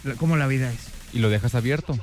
[0.04, 0.80] La- ¿Cómo la vida es?
[1.14, 1.98] Y lo dejas abierto.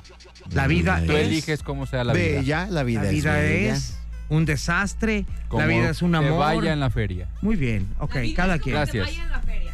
[0.51, 1.27] La vida Tú es.
[1.27, 2.25] eliges cómo sea la vida.
[2.41, 3.51] Bella, la vida, La vida es.
[3.51, 3.75] bella.
[3.75, 5.25] es un desastre.
[5.49, 6.39] Como la vida es un te amor.
[6.39, 7.29] vaya en la feria.
[7.43, 8.75] Muy bien, ok, cada quien.
[8.77, 9.09] Gracias.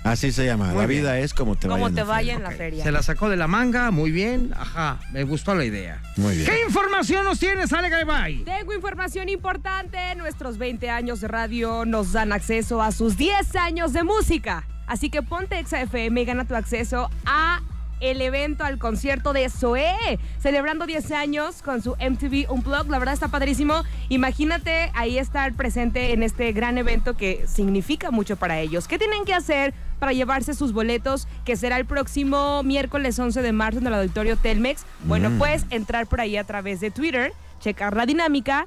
[0.05, 0.67] Así se llama.
[0.69, 1.03] Muy la bien.
[1.03, 1.79] vida es como te vaya.
[1.79, 2.85] Como en te la vaya en la feria.
[2.85, 4.53] Se la sacó de la manga, muy bien.
[4.57, 6.01] Ajá, me gustó la idea.
[6.17, 6.47] Muy bien.
[6.47, 8.45] ¿Qué información nos tienes, Ale Garibay?
[8.45, 9.99] Tengo información importante.
[10.17, 14.67] Nuestros 20 años de radio nos dan acceso a sus 10 años de música.
[14.87, 17.61] Así que ponte Exa FM y gana tu acceso a
[18.01, 22.91] el evento, al concierto de Zoé, celebrando 10 años con su MTV Unplugged.
[22.91, 23.83] La verdad está padrísimo.
[24.09, 28.89] Imagínate ahí estar presente en este gran evento que significa mucho para ellos.
[28.89, 33.53] ¿Qué tienen que hacer para llevarse sus boletos, que será el próximo miércoles 11 de
[33.53, 34.85] marzo en el auditorio Telmex?
[35.05, 38.67] Bueno, puedes entrar por ahí a través de Twitter, checar la dinámica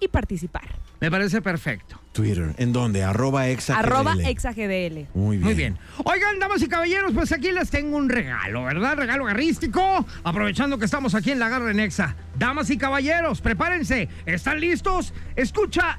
[0.00, 0.68] y participar.
[1.00, 2.01] Me parece perfecto.
[2.12, 2.54] Twitter.
[2.58, 3.02] ¿En dónde?
[3.02, 3.78] Arroba exa.
[3.78, 4.26] Arroba GDL.
[4.26, 5.06] exagdl.
[5.14, 5.44] Muy bien.
[5.44, 5.78] Muy bien.
[6.04, 8.96] Oigan, damas y caballeros, pues aquí les tengo un regalo, ¿verdad?
[8.96, 10.06] Regalo garrístico.
[10.22, 12.14] Aprovechando que estamos aquí en la Garra Nexa.
[12.38, 14.08] Damas y caballeros, prepárense.
[14.26, 15.12] ¿Están listos?
[15.36, 15.98] Escucha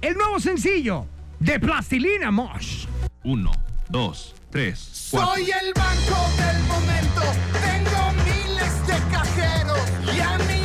[0.00, 1.06] el nuevo sencillo
[1.40, 2.86] de Plastilina Mosh.
[3.24, 3.50] Uno,
[3.88, 7.22] dos, tres, Soy el banco del momento,
[7.60, 10.57] tengo miles de cajeros, ya mi nombre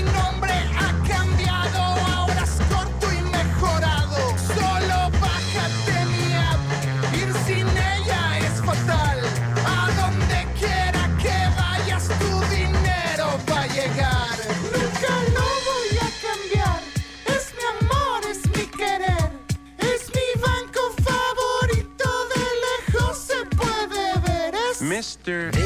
[25.03, 25.51] Mr.
[25.51, 25.59] D.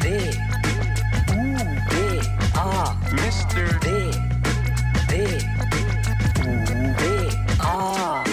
[0.00, 0.08] D.
[1.28, 1.44] U.
[1.90, 1.94] D.
[2.56, 2.94] A.
[3.20, 3.64] Mr.
[3.84, 3.88] D.
[5.10, 5.14] D.
[6.40, 6.54] U.
[6.96, 7.04] D.
[7.60, 8.24] A.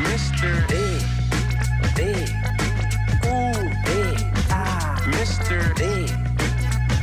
[0.00, 0.50] Mr.
[0.66, 0.74] D.
[1.94, 2.00] D.
[3.22, 3.52] U.
[3.84, 3.90] D.
[4.48, 4.96] A.
[5.12, 5.58] Mr.
[5.76, 6.08] D.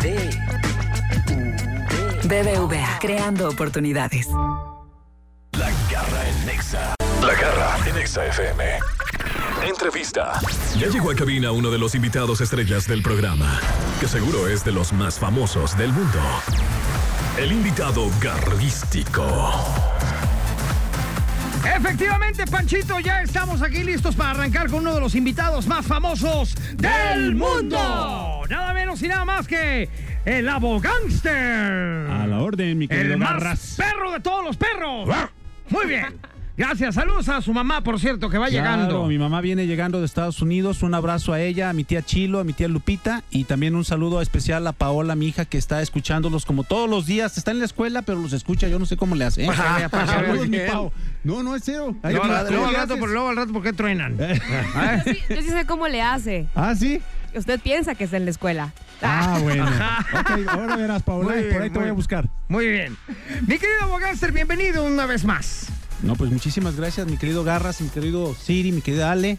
[0.02, 0.06] D.
[1.30, 1.46] U.
[2.22, 2.28] D.
[2.28, 4.30] BBVA, creando oportunidades.
[8.14, 8.28] Exa.
[8.28, 8.64] FM.
[9.68, 10.40] Entrevista.
[10.78, 13.60] Ya llegó a cabina uno de los invitados estrellas del programa,
[14.00, 16.20] que seguro es de los más famosos del mundo.
[17.40, 19.26] El invitado garrístico.
[21.66, 26.56] Efectivamente, Panchito, ya estamos aquí listos para arrancar con uno de los invitados más famosos
[26.76, 28.44] del mundo.
[28.48, 29.90] Nada menos y nada más que
[30.26, 32.08] el abogánster.
[32.12, 33.76] A la orden, mi querido El más Garras.
[33.76, 35.10] perro de todos los perros.
[35.70, 36.20] Muy bien.
[36.56, 36.94] Gracias.
[36.94, 39.06] Saludos a su mamá, por cierto, que va Claro, llegando.
[39.08, 40.84] mi mamá viene llegando de Estados Unidos.
[40.84, 43.84] Un abrazo a ella, a mi tía Chilo, a mi tía Lupita y también un
[43.84, 47.38] saludo especial a Paola, mi hija, que está escuchándolos como todos los días.
[47.40, 48.68] Está en la escuela, pero los escucha.
[48.68, 49.46] Yo no sé cómo le hace.
[49.46, 49.50] ¿eh?
[49.92, 50.60] Saludos, mi.
[50.60, 50.92] Pao.
[51.24, 51.96] No, no es cero.
[52.04, 54.16] Ay, Luego, ¿cómo al- luego al le rato, por, luego al rato, ¿por qué truenan?
[54.18, 54.28] Yo
[55.12, 56.48] sí, yo sí sé cómo le hace.
[56.54, 57.02] Ah, sí.
[57.36, 58.74] Usted piensa que está en la escuela.
[59.02, 59.66] Ah, bueno.
[60.20, 61.34] ok, ahora verás, Paola.
[61.52, 62.30] Por ahí te voy a buscar.
[62.48, 62.96] Muy bien.
[63.48, 65.68] Mi querido abogánster, bienvenido una vez más.
[66.04, 69.38] No, pues muchísimas gracias, mi querido Garras, mi querido Siri, mi querida Ale,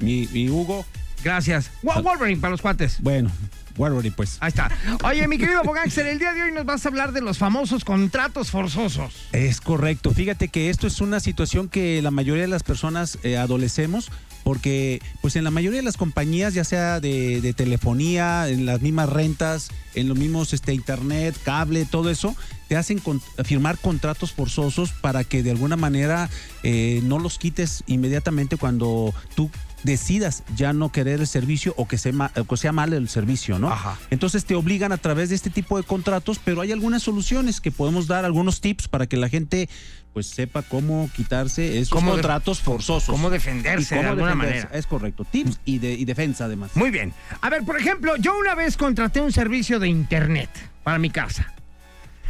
[0.00, 0.86] mi, mi Hugo.
[1.22, 1.70] Gracias.
[1.82, 2.98] Wa- Wolverine para los cuates.
[3.00, 3.30] Bueno,
[3.76, 4.36] Wolverine, pues.
[4.40, 4.70] Ahí está.
[5.04, 7.84] Oye, mi querido abogánster, el día de hoy nos vas a hablar de los famosos
[7.84, 9.12] contratos forzosos.
[9.32, 10.12] Es correcto.
[10.12, 14.10] Fíjate que esto es una situación que la mayoría de las personas eh, adolecemos
[14.44, 18.82] porque pues en la mayoría de las compañías, ya sea de, de telefonía, en las
[18.82, 22.36] mismas rentas, en los mismos este, internet, cable, todo eso,
[22.68, 26.28] te hacen con- firmar contratos forzosos para que de alguna manera
[26.62, 29.50] eh, no los quites inmediatamente cuando tú
[29.82, 33.68] decidas ya no querer el servicio o que sea, que mal el servicio, ¿no?
[33.70, 33.98] Ajá.
[34.10, 37.70] Entonces te obligan a través de este tipo de contratos, pero hay algunas soluciones que
[37.70, 39.68] podemos dar, algunos tips para que la gente
[40.14, 43.10] pues sepa cómo quitarse esos Cómo contratos forzosos.
[43.10, 44.60] cómo Y defenderse de alguna defenderse.
[44.62, 44.78] manera.
[44.78, 45.24] Es correcto.
[45.24, 46.70] Tips y, de, y defensa además.
[46.76, 47.12] Muy bien.
[47.42, 50.48] A ver, por ejemplo, yo una vez contraté un servicio de internet
[50.84, 51.52] para mi casa.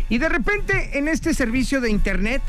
[0.08, 2.42] Y de repente en este servicio de internet,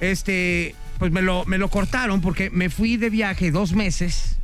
[0.00, 4.36] este, pues me lo, me lo cortaron porque me fui de viaje dos meses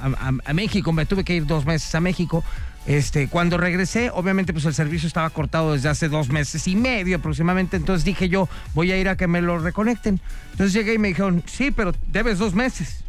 [0.00, 2.44] a, México, me tuve que ir dos meses a México.
[2.86, 7.16] Este, cuando regresé, obviamente, pues el servicio estaba cortado desde hace dos meses y medio
[7.16, 7.76] aproximadamente.
[7.76, 10.20] Entonces dije yo, voy a ir a que me lo reconecten.
[10.52, 13.04] Entonces llegué y me dijeron, sí, pero debes dos meses.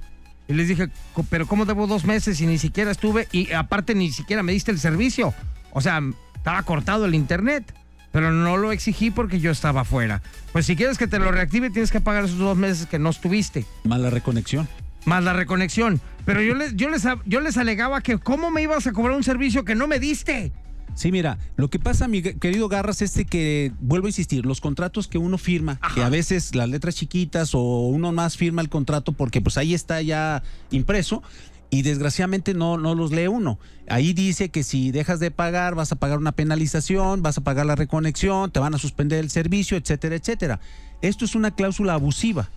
[0.47, 3.27] Y les dije, "Co- pero ¿cómo debo dos meses y ni siquiera estuve?
[3.31, 5.33] Y aparte ni siquiera me diste el servicio.
[5.71, 6.01] O sea,
[6.35, 7.71] estaba cortado el internet.
[8.11, 10.21] Pero no lo exigí porque yo estaba afuera.
[10.51, 13.09] Pues si quieres que te lo reactive, tienes que pagar esos dos meses que no
[13.09, 13.65] estuviste.
[13.83, 14.67] Mala reconexión.
[15.05, 16.01] Más la reconexión.
[16.25, 19.23] Pero yo les, yo les, yo les alegaba que cómo me ibas a cobrar un
[19.23, 20.51] servicio que no me diste.
[20.95, 25.07] Sí, mira, lo que pasa, mi querido Garras, es que, vuelvo a insistir, los contratos
[25.07, 29.13] que uno firma, que a veces las letras chiquitas o uno más firma el contrato
[29.13, 31.23] porque pues ahí está ya impreso
[31.69, 33.59] y desgraciadamente no, no los lee uno.
[33.87, 37.65] Ahí dice que si dejas de pagar vas a pagar una penalización, vas a pagar
[37.65, 40.59] la reconexión, te van a suspender el servicio, etcétera, etcétera.
[41.01, 42.49] Esto es una cláusula abusiva.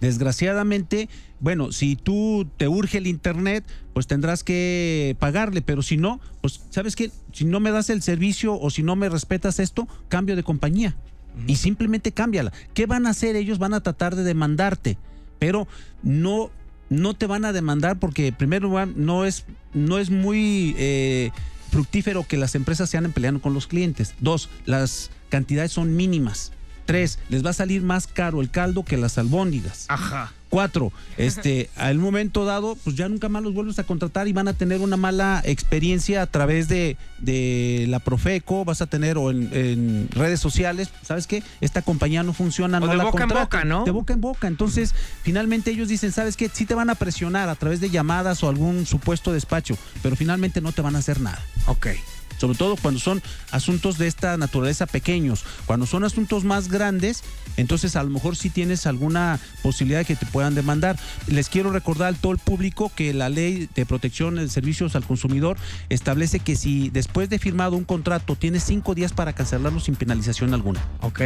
[0.00, 1.08] Desgraciadamente,
[1.40, 6.60] bueno, si tú te urge el internet, pues tendrás que pagarle, pero si no, pues
[6.70, 10.36] sabes qué, si no me das el servicio o si no me respetas esto, cambio
[10.36, 10.96] de compañía.
[11.46, 12.52] Y simplemente cámbiala.
[12.74, 13.36] ¿Qué van a hacer?
[13.36, 14.98] Ellos van a tratar de demandarte,
[15.38, 15.68] pero
[16.02, 16.50] no,
[16.90, 21.30] no te van a demandar porque primero lugar, no es, no es muy eh,
[21.70, 24.14] fructífero que las empresas se anden peleando con los clientes.
[24.20, 26.52] Dos, las cantidades son mínimas.
[26.88, 29.84] Tres, les va a salir más caro el caldo que las albóndigas.
[29.88, 30.32] Ajá.
[30.48, 34.48] Cuatro, este, al momento dado, pues ya nunca más los vuelves a contratar y van
[34.48, 39.30] a tener una mala experiencia a través de, de la Profeco, vas a tener o
[39.30, 41.42] en, en redes sociales, ¿sabes qué?
[41.60, 43.84] Esta compañía no funciona, O no de la boca en boca, ¿no?
[43.84, 44.48] De boca en boca.
[44.48, 46.48] Entonces, finalmente ellos dicen, ¿sabes qué?
[46.50, 50.62] Sí te van a presionar a través de llamadas o algún supuesto despacho, pero finalmente
[50.62, 51.44] no te van a hacer nada.
[51.66, 51.88] Ok.
[52.36, 55.44] Sobre todo cuando son asuntos de esta naturaleza pequeños.
[55.66, 57.22] Cuando son asuntos más grandes,
[57.56, 60.98] entonces a lo mejor sí tienes alguna posibilidad de que te puedan demandar.
[61.26, 65.04] Les quiero recordar a todo el público que la ley de protección de servicios al
[65.04, 65.56] consumidor
[65.88, 70.54] establece que si después de firmado un contrato tienes cinco días para cancelarlo sin penalización
[70.54, 70.80] alguna.
[71.00, 71.20] Ok.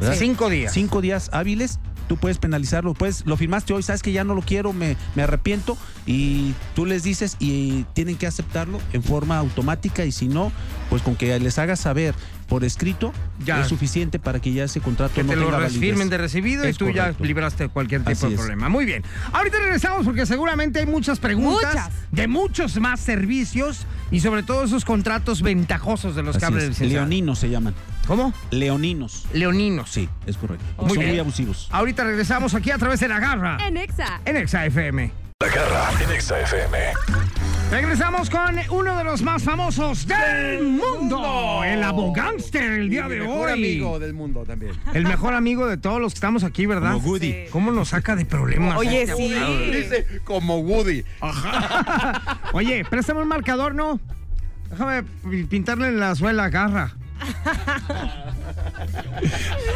[0.00, 0.16] ¿verdad?
[0.18, 0.72] Cinco días.
[0.72, 1.78] Cinco días hábiles,
[2.08, 2.92] tú puedes penalizarlo.
[2.94, 6.84] Puedes, lo firmaste hoy, sabes que ya no lo quiero, me, me arrepiento y tú
[6.84, 10.39] les dices y tienen que aceptarlo en forma automática y si no,
[10.88, 12.14] pues con que les hagas saber
[12.48, 13.12] por escrito
[13.44, 13.60] Ya.
[13.60, 15.78] es suficiente para que ya ese contrato Que no te lo tenga validez.
[15.80, 17.18] firmen de recibido y tú correcto.
[17.20, 18.40] ya libraste de cualquier tipo Así de es.
[18.40, 18.68] problema.
[18.68, 19.04] Muy bien.
[19.32, 21.90] Ahorita regresamos porque seguramente hay muchas preguntas Muchas.
[22.10, 26.58] de muchos más servicios y sobre todo esos contratos ventajosos de los Así que habla
[26.58, 26.64] es.
[26.64, 27.06] el licenciado.
[27.06, 27.74] Leoninos se llaman.
[28.08, 28.32] ¿Cómo?
[28.50, 29.26] Leoninos.
[29.32, 29.90] Leoninos.
[29.90, 30.64] Sí, es correcto.
[30.78, 31.10] Muy Son bien.
[31.10, 31.68] muy abusivos.
[31.70, 34.20] Ahorita regresamos aquí a través de la garra En Exa.
[34.24, 35.12] en Exa FM.
[35.40, 36.76] La garra en Exa FM.
[37.70, 43.46] Regresamos con uno de los más famosos del mundo, el abogánster, el día de mejor
[43.48, 43.52] hoy.
[43.52, 44.72] amigo del mundo también.
[44.92, 46.94] El mejor amigo de todos los que estamos aquí, ¿verdad?
[46.94, 47.32] Como Woody.
[47.32, 47.44] Sí.
[47.52, 48.76] ¿Cómo nos saca de problemas?
[48.76, 49.32] Oye, este sí.
[49.34, 49.58] abogado?
[49.70, 51.04] Dice como Woody.
[52.52, 54.00] Oye, préstame un marcador, ¿no?
[54.70, 56.96] Déjame pi- pintarle en la suela, garra.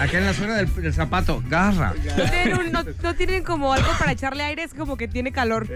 [0.01, 1.95] Acá en la suela del, del zapato, garra.
[2.17, 5.33] No tienen, un- no- no tienen como algo para echarle aire, es como que tiene
[5.33, 5.69] calor.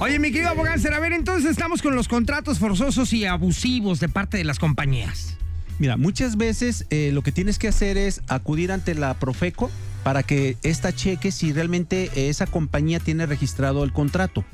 [0.00, 4.08] Oye, mi querido abogánster, a ver, entonces estamos con los contratos forzosos y abusivos de
[4.08, 5.36] parte de las compañías.
[5.78, 9.70] Mira, muchas veces eh, lo que tienes que hacer es acudir ante la Profeco
[10.02, 14.44] para que esta cheque si realmente esa compañía tiene registrado el contrato.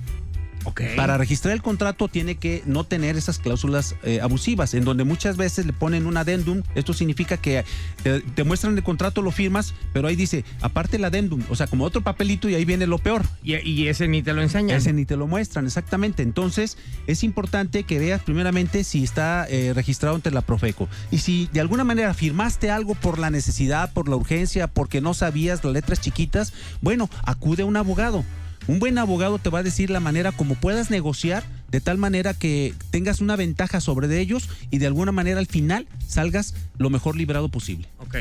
[0.96, 5.36] Para registrar el contrato tiene que no tener esas cláusulas eh, abusivas, en donde muchas
[5.36, 6.62] veces le ponen un adendum.
[6.74, 7.64] Esto significa que
[8.02, 11.66] te, te muestran el contrato, lo firmas, pero ahí dice, aparte el adendum, o sea,
[11.66, 13.24] como otro papelito y ahí viene lo peor.
[13.42, 14.76] Y, y ese ni te lo enseñan.
[14.76, 16.22] Ese ni te lo muestran, exactamente.
[16.22, 20.88] Entonces, es importante que veas primeramente si está eh, registrado ante la Profeco.
[21.10, 25.14] Y si de alguna manera firmaste algo por la necesidad, por la urgencia, porque no
[25.14, 28.24] sabías las letras chiquitas, bueno, acude a un abogado.
[28.66, 32.32] Un buen abogado te va a decir la manera como puedas negociar de tal manera
[32.34, 36.88] que tengas una ventaja sobre de ellos y de alguna manera al final salgas lo
[36.90, 37.88] mejor librado posible.
[37.98, 38.16] Ok.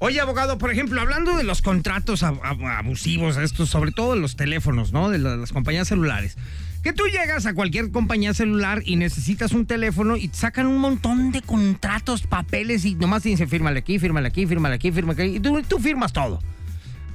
[0.00, 4.20] Oye, abogado, por ejemplo, hablando de los contratos ab- ab- abusivos, estos, sobre todo de
[4.20, 5.10] los teléfonos, ¿no?
[5.10, 6.36] De la- las compañías celulares.
[6.84, 11.32] Que tú llegas a cualquier compañía celular y necesitas un teléfono y sacan un montón
[11.32, 15.36] de contratos, papeles y nomás te dicen fírmale aquí, fírmale aquí, fírmale aquí, fírmale aquí.
[15.36, 16.40] Y tú, tú firmas todo.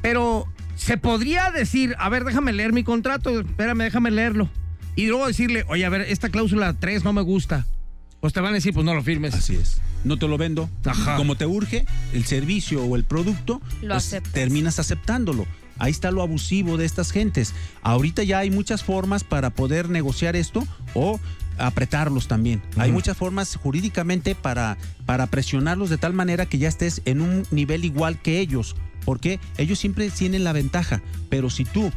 [0.01, 0.45] Pero
[0.75, 4.49] se podría decir, a ver, déjame leer mi contrato, espérame, déjame leerlo.
[4.95, 7.65] Y luego decirle, oye, a ver, esta cláusula 3 no me gusta.
[8.19, 9.33] Pues te van a decir, pues no lo firmes.
[9.33, 9.81] Así es.
[10.03, 10.69] No te lo vendo.
[10.85, 11.15] Ajá.
[11.17, 14.33] Como te urge el servicio o el producto, Lo pues, aceptas.
[14.33, 15.45] terminas aceptándolo.
[15.79, 17.53] Ahí está lo abusivo de estas gentes.
[17.81, 21.19] Ahorita ya hay muchas formas para poder negociar esto o
[21.57, 22.61] apretarlos también.
[22.77, 27.45] Hay muchas formas jurídicamente para, para presionarlos de tal manera que ya estés en un
[27.51, 28.75] nivel igual que ellos.
[29.05, 31.01] Porque ellos siempre tienen la ventaja.
[31.29, 31.91] Pero si tú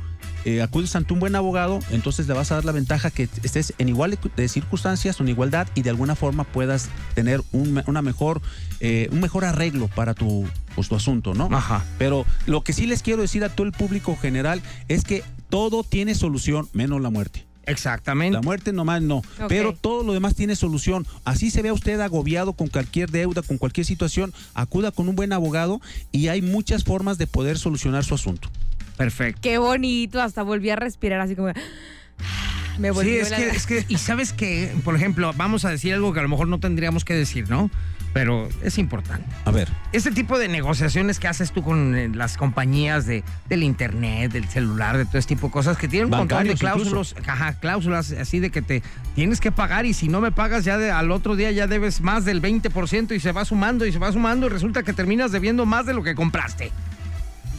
[0.45, 3.75] eh, acudes ante un buen abogado, entonces le vas a dar la ventaja que estés
[3.79, 8.01] en igual de circunstancias o en igualdad y de alguna forma puedas tener un, una
[8.01, 8.41] mejor,
[8.81, 11.49] eh, un mejor arreglo para tu, pues, tu asunto, ¿no?
[11.51, 11.85] Ajá.
[11.99, 15.83] Pero lo que sí les quiero decir a todo el público general es que todo
[15.83, 17.46] tiene solución, menos la muerte.
[17.67, 18.35] Exactamente.
[18.35, 21.07] La muerte nomás no, pero todo lo demás tiene solución.
[21.25, 25.33] Así se vea usted agobiado con cualquier deuda, con cualquier situación, acuda con un buen
[25.33, 25.81] abogado
[26.13, 28.49] y hay muchas formas de poder solucionar su asunto.
[28.97, 29.41] Perfecto.
[29.43, 31.49] Qué bonito, hasta volví a respirar así como...
[32.79, 35.71] Me volvió Sí, es la- que, es que, y sabes que, por ejemplo, vamos a
[35.71, 37.71] decir algo que a lo mejor no tendríamos que decir, ¿no?
[38.17, 39.27] Pero es importante.
[39.45, 39.69] A ver.
[39.93, 44.49] Este tipo de negociaciones que haces tú con eh, las compañías de, del internet, del
[44.49, 48.13] celular, de todo este tipo de cosas que tienen un montón de cláusulas, ajá, cláusulas
[48.13, 48.83] así de que te
[49.15, 52.01] tienes que pagar y si no me pagas ya de- al otro día ya debes
[52.01, 55.31] más del 20% y se va sumando y se va sumando y resulta que terminas
[55.31, 56.73] debiendo más de lo que compraste.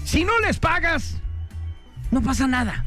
[0.06, 1.18] Si no les pagas,
[2.10, 2.84] no pasa nada.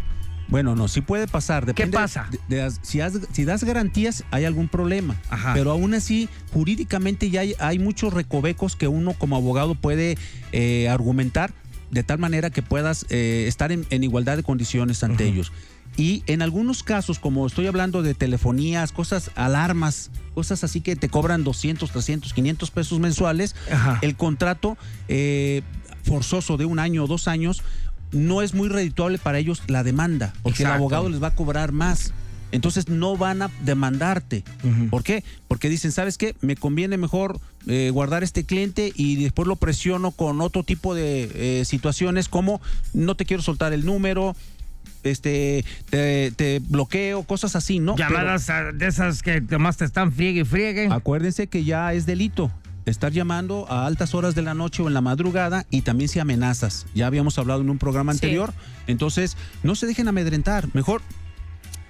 [0.51, 1.65] Bueno, no, sí puede pasar.
[1.65, 2.29] Depende pasa?
[2.49, 5.17] de- si, has- si das garantías, hay algún problema.
[5.31, 5.55] Ajá.
[5.55, 10.19] Pero aún así, jurídicamente ya hay, hay muchos recovecos que uno como abogado puede
[10.53, 11.53] eh, argumentar
[11.91, 15.53] de tal manera que puedas eh, estar en, en igualdad de condiciones ante ellos.
[15.97, 21.09] Y en algunos casos, como estoy hablando de telefonías, cosas, alarmas, cosas así que te
[21.09, 23.99] cobran 200, 300, 500 pesos mensuales, Ajá.
[24.03, 24.79] el contrato
[25.09, 25.63] eh,
[26.05, 27.63] forzoso de un año o dos años
[28.13, 30.75] no es muy redituable para ellos la demanda, porque Exacto.
[30.75, 32.13] el abogado les va a cobrar más.
[32.53, 34.43] Entonces no van a demandarte.
[34.91, 35.23] ¿Por qué?
[35.47, 36.35] Porque dicen, ¿sabes qué?
[36.41, 37.39] Me conviene mejor
[37.69, 41.31] eh, guardar este cliente y después lo presiono con otro tipo de
[41.61, 42.61] eh, situaciones como
[42.93, 44.35] no te quiero soltar el número,
[45.05, 47.97] este te, te bloqueo, cosas así, ¿no?
[47.97, 50.83] Llamadas a- de esas que nomás te están friegue y friegue.
[50.85, 52.51] Pero acuérdense que ya es delito.
[52.87, 56.19] Estar llamando a altas horas de la noche o en la madrugada y también si
[56.19, 56.87] amenazas.
[56.95, 58.17] Ya habíamos hablado en un programa Sí.
[58.17, 58.53] anterior.
[58.87, 60.69] Entonces, no se dejen amedrentar.
[60.73, 61.03] Mejor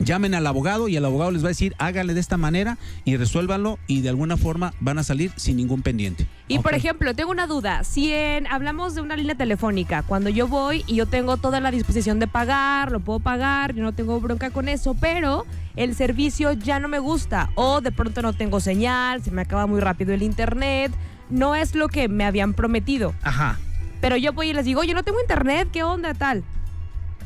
[0.00, 3.16] llamen al abogado y el abogado les va a decir, hágale de esta manera y
[3.16, 6.26] resuélvanlo y de alguna forma van a salir sin ningún pendiente.
[6.48, 7.84] Y por ejemplo, tengo una duda.
[7.84, 11.70] Si en- hablamos de una línea telefónica, cuando yo voy y yo tengo toda la
[11.70, 15.46] disposición de pagar, lo puedo pagar, yo no tengo bronca con eso, pero
[15.76, 19.66] el servicio ya no me gusta o de pronto no tengo señal, se me acaba
[19.66, 20.92] muy rápido el internet,
[21.28, 23.14] no es lo que me habían prometido.
[23.22, 23.58] Ajá.
[24.00, 26.42] Pero yo voy y les digo, oye, no tengo internet, ¿qué onda tal?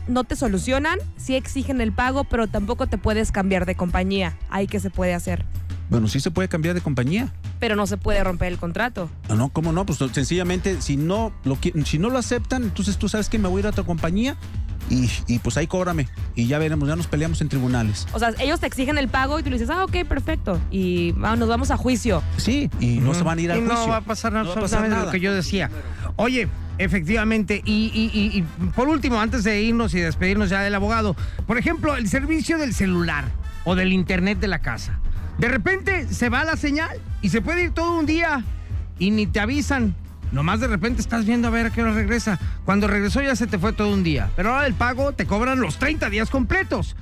[0.07, 4.37] No te solucionan, sí exigen el pago, pero tampoco te puedes cambiar de compañía.
[4.51, 5.45] Ahí que se puede hacer.
[5.91, 7.33] Bueno, sí se puede cambiar de compañía.
[7.61, 9.11] Pero no se puede romper el contrato.
[9.29, 9.87] Ah, No, ¿cómo no?
[9.87, 13.59] Pues sencillamente, si no lo, si no lo aceptan, entonces tú sabes que me voy
[13.59, 14.37] a ir a otra compañía
[14.91, 16.09] y, y pues ahí cóbrame.
[16.35, 18.07] Y ya veremos, ya nos peleamos en tribunales.
[18.13, 20.61] O sea, ellos te exigen el pago y tú le dices, ah, ok, perfecto.
[20.71, 22.23] Y vamos, nos vamos a juicio.
[22.37, 23.89] Sí, y no se van a ir al Y no juicio.
[23.91, 25.05] va a pasar No va a pasar absolutamente nada.
[25.07, 25.71] lo que yo decía.
[26.17, 28.43] Oye, efectivamente, y, y- y- y
[28.75, 31.17] por último, antes de irnos y despedirnos ya del abogado,
[31.47, 33.25] por ejemplo, el servicio del celular
[33.65, 34.99] o del internet de la casa.
[35.39, 38.45] De repente se va la señal y se puede ir todo un día
[38.99, 39.97] y ni te avisan.
[40.33, 42.39] Nomás de repente estás viendo a ver a qué hora regresa.
[42.65, 44.31] Cuando regresó ya se te fue todo un día.
[44.37, 46.97] Pero ahora el pago te cobran los 30 días completos.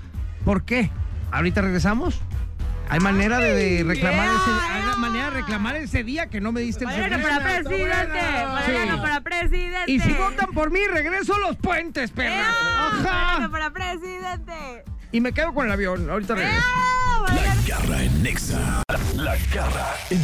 [0.45, 0.91] ¿Por qué?
[1.31, 2.21] ¿Ahorita regresamos?
[2.89, 6.61] ¿Hay manera de, de reclamar ese, hay manera de reclamar ese día que no me
[6.61, 7.39] diste el Mariano servicio?
[7.41, 8.47] para presidente.
[8.53, 9.01] Mariano Sí.
[9.01, 9.93] para presidente.
[9.93, 12.51] Y si votan por mí, regreso a los puentes, perra.
[12.51, 13.03] Ajá.
[13.39, 14.85] Mariano para presidente.
[15.11, 16.11] Y me quedo con el avión.
[16.11, 16.61] Ahorita regreso.
[17.29, 18.83] La garra en Nexa.
[19.23, 20.21] La garra en.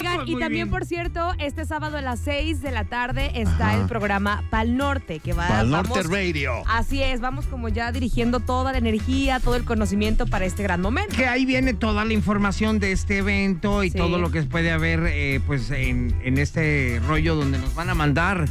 [0.00, 3.86] Oigan, y también, por cierto, este sábado a las 6 de la tarde está el
[3.86, 6.52] programa Pal Norte, que va Pal Norte vamos- Radio.
[6.66, 10.80] Así es, vamos como ya dirigiendo toda la energía, todo el conocimiento para este gran
[10.80, 11.14] momento.
[11.16, 13.96] Que ahí viene toda la información de este evento y Sí.
[13.98, 17.94] todo lo que puede haber eh, pues en, en este rollo donde nos van a
[17.94, 18.46] mandar.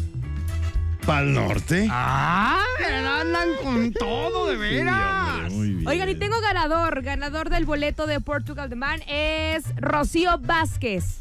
[1.05, 1.87] ¿Pal norte?
[1.89, 2.63] ¡Ah!
[3.21, 5.51] Andan con todo, de veras.
[5.51, 5.91] Muy bien.
[5.91, 7.01] Oigan, y tengo ganador.
[7.01, 11.19] Ganador del boleto de Portugal The Man es Rocío Vázquez.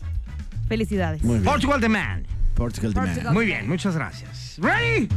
[0.68, 1.22] Felicidades.
[1.22, 1.44] Muy bien.
[1.44, 2.26] Portugal The Man.
[2.54, 3.08] Portugal the Man.
[3.08, 3.34] Portugal.
[3.34, 4.56] Muy bien, muchas gracias.
[4.58, 5.08] ¿Ready?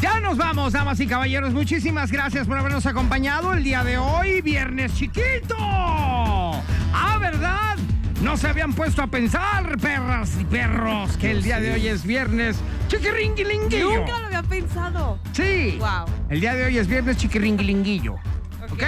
[0.00, 1.52] Ya nos vamos, damas y caballeros.
[1.52, 5.56] Muchísimas gracias por habernos acompañado el día de hoy, Viernes Chiquito.
[5.58, 7.76] Ah, ¿verdad?
[8.22, 12.04] No se habían puesto a pensar, perras y perros, que el día de hoy es
[12.04, 12.56] Viernes
[12.86, 13.96] Chiquiringuilinguillo.
[13.96, 15.18] Nunca lo había pensado.
[15.32, 15.76] Sí.
[15.80, 16.06] Wow.
[16.28, 18.14] El día de hoy es Viernes Chiquiringuilinguillo.
[18.70, 18.82] ¿Ok?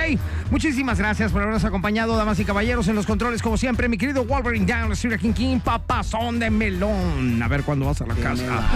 [0.51, 4.25] Muchísimas gracias por habernos acompañado, damas y caballeros, en los controles, como siempre, mi querido
[4.25, 7.43] Wolverine Down, Stephen King King, papazón de melón.
[7.43, 8.71] A ver cuándo vas a la casa.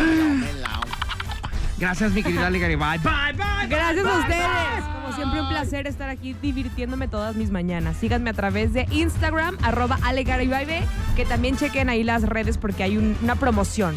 [1.78, 2.98] Gracias, mi querida Ale Garibay.
[2.98, 3.68] Bye, bye.
[3.68, 4.84] Gracias bye, a bye, ustedes.
[4.84, 4.97] bye.
[5.18, 7.96] Siempre, un placer estar aquí divirtiéndome todas mis mañanas.
[7.96, 10.82] Síganme a través de Instagram, arroba alegaribaibe,
[11.16, 13.94] que también chequen ahí las redes porque hay un- una promoción.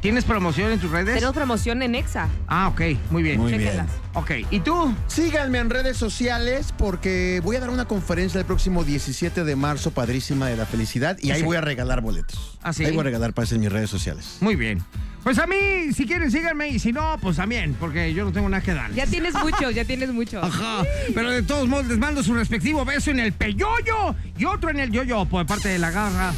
[0.00, 1.14] ¿Tienes promoción en tus redes?
[1.14, 2.28] Tenemos promoción en Exa.
[2.48, 3.38] Ah, ok, muy bien.
[3.40, 3.62] Muy bien.
[3.62, 3.90] Chequenlas.
[4.14, 4.92] Ok, ¿y tú?
[5.06, 9.92] Síganme en redes sociales porque voy a dar una conferencia el próximo 17 de marzo,
[9.92, 11.44] padrísima de la felicidad, y ahí Sí.
[11.44, 12.58] voy a regalar boletos.
[12.62, 12.84] ¿Ah, sí?
[12.84, 14.38] Ahí voy a regalar pases en mis redes sociales.
[14.40, 14.82] Muy bien.
[15.22, 18.48] Pues a mí, si quieren, síganme, y si no, pues también, porque yo no tengo
[18.48, 18.92] nada que dar.
[18.92, 20.42] Ya tienes mucho, ya tienes mucho.
[20.42, 20.82] Ajá,
[21.14, 24.80] pero de todos modos les mando su respectivo beso en el peyoyo y otro en
[24.80, 26.32] el yoyo por parte de la garra,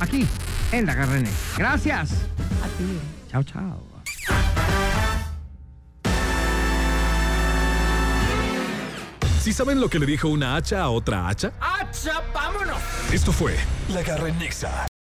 [0.00, 0.26] aquí,
[0.72, 1.28] en la garra N.
[1.56, 2.10] Gracias.
[2.10, 2.98] A ti.
[3.30, 3.94] Chao, chao.
[9.40, 11.52] ¿Sí saben lo que le dijo una hacha a otra hacha?
[11.60, 12.78] ¡Hacha, vámonos!
[13.12, 13.54] Esto fue
[13.90, 14.86] La garra en Nexa.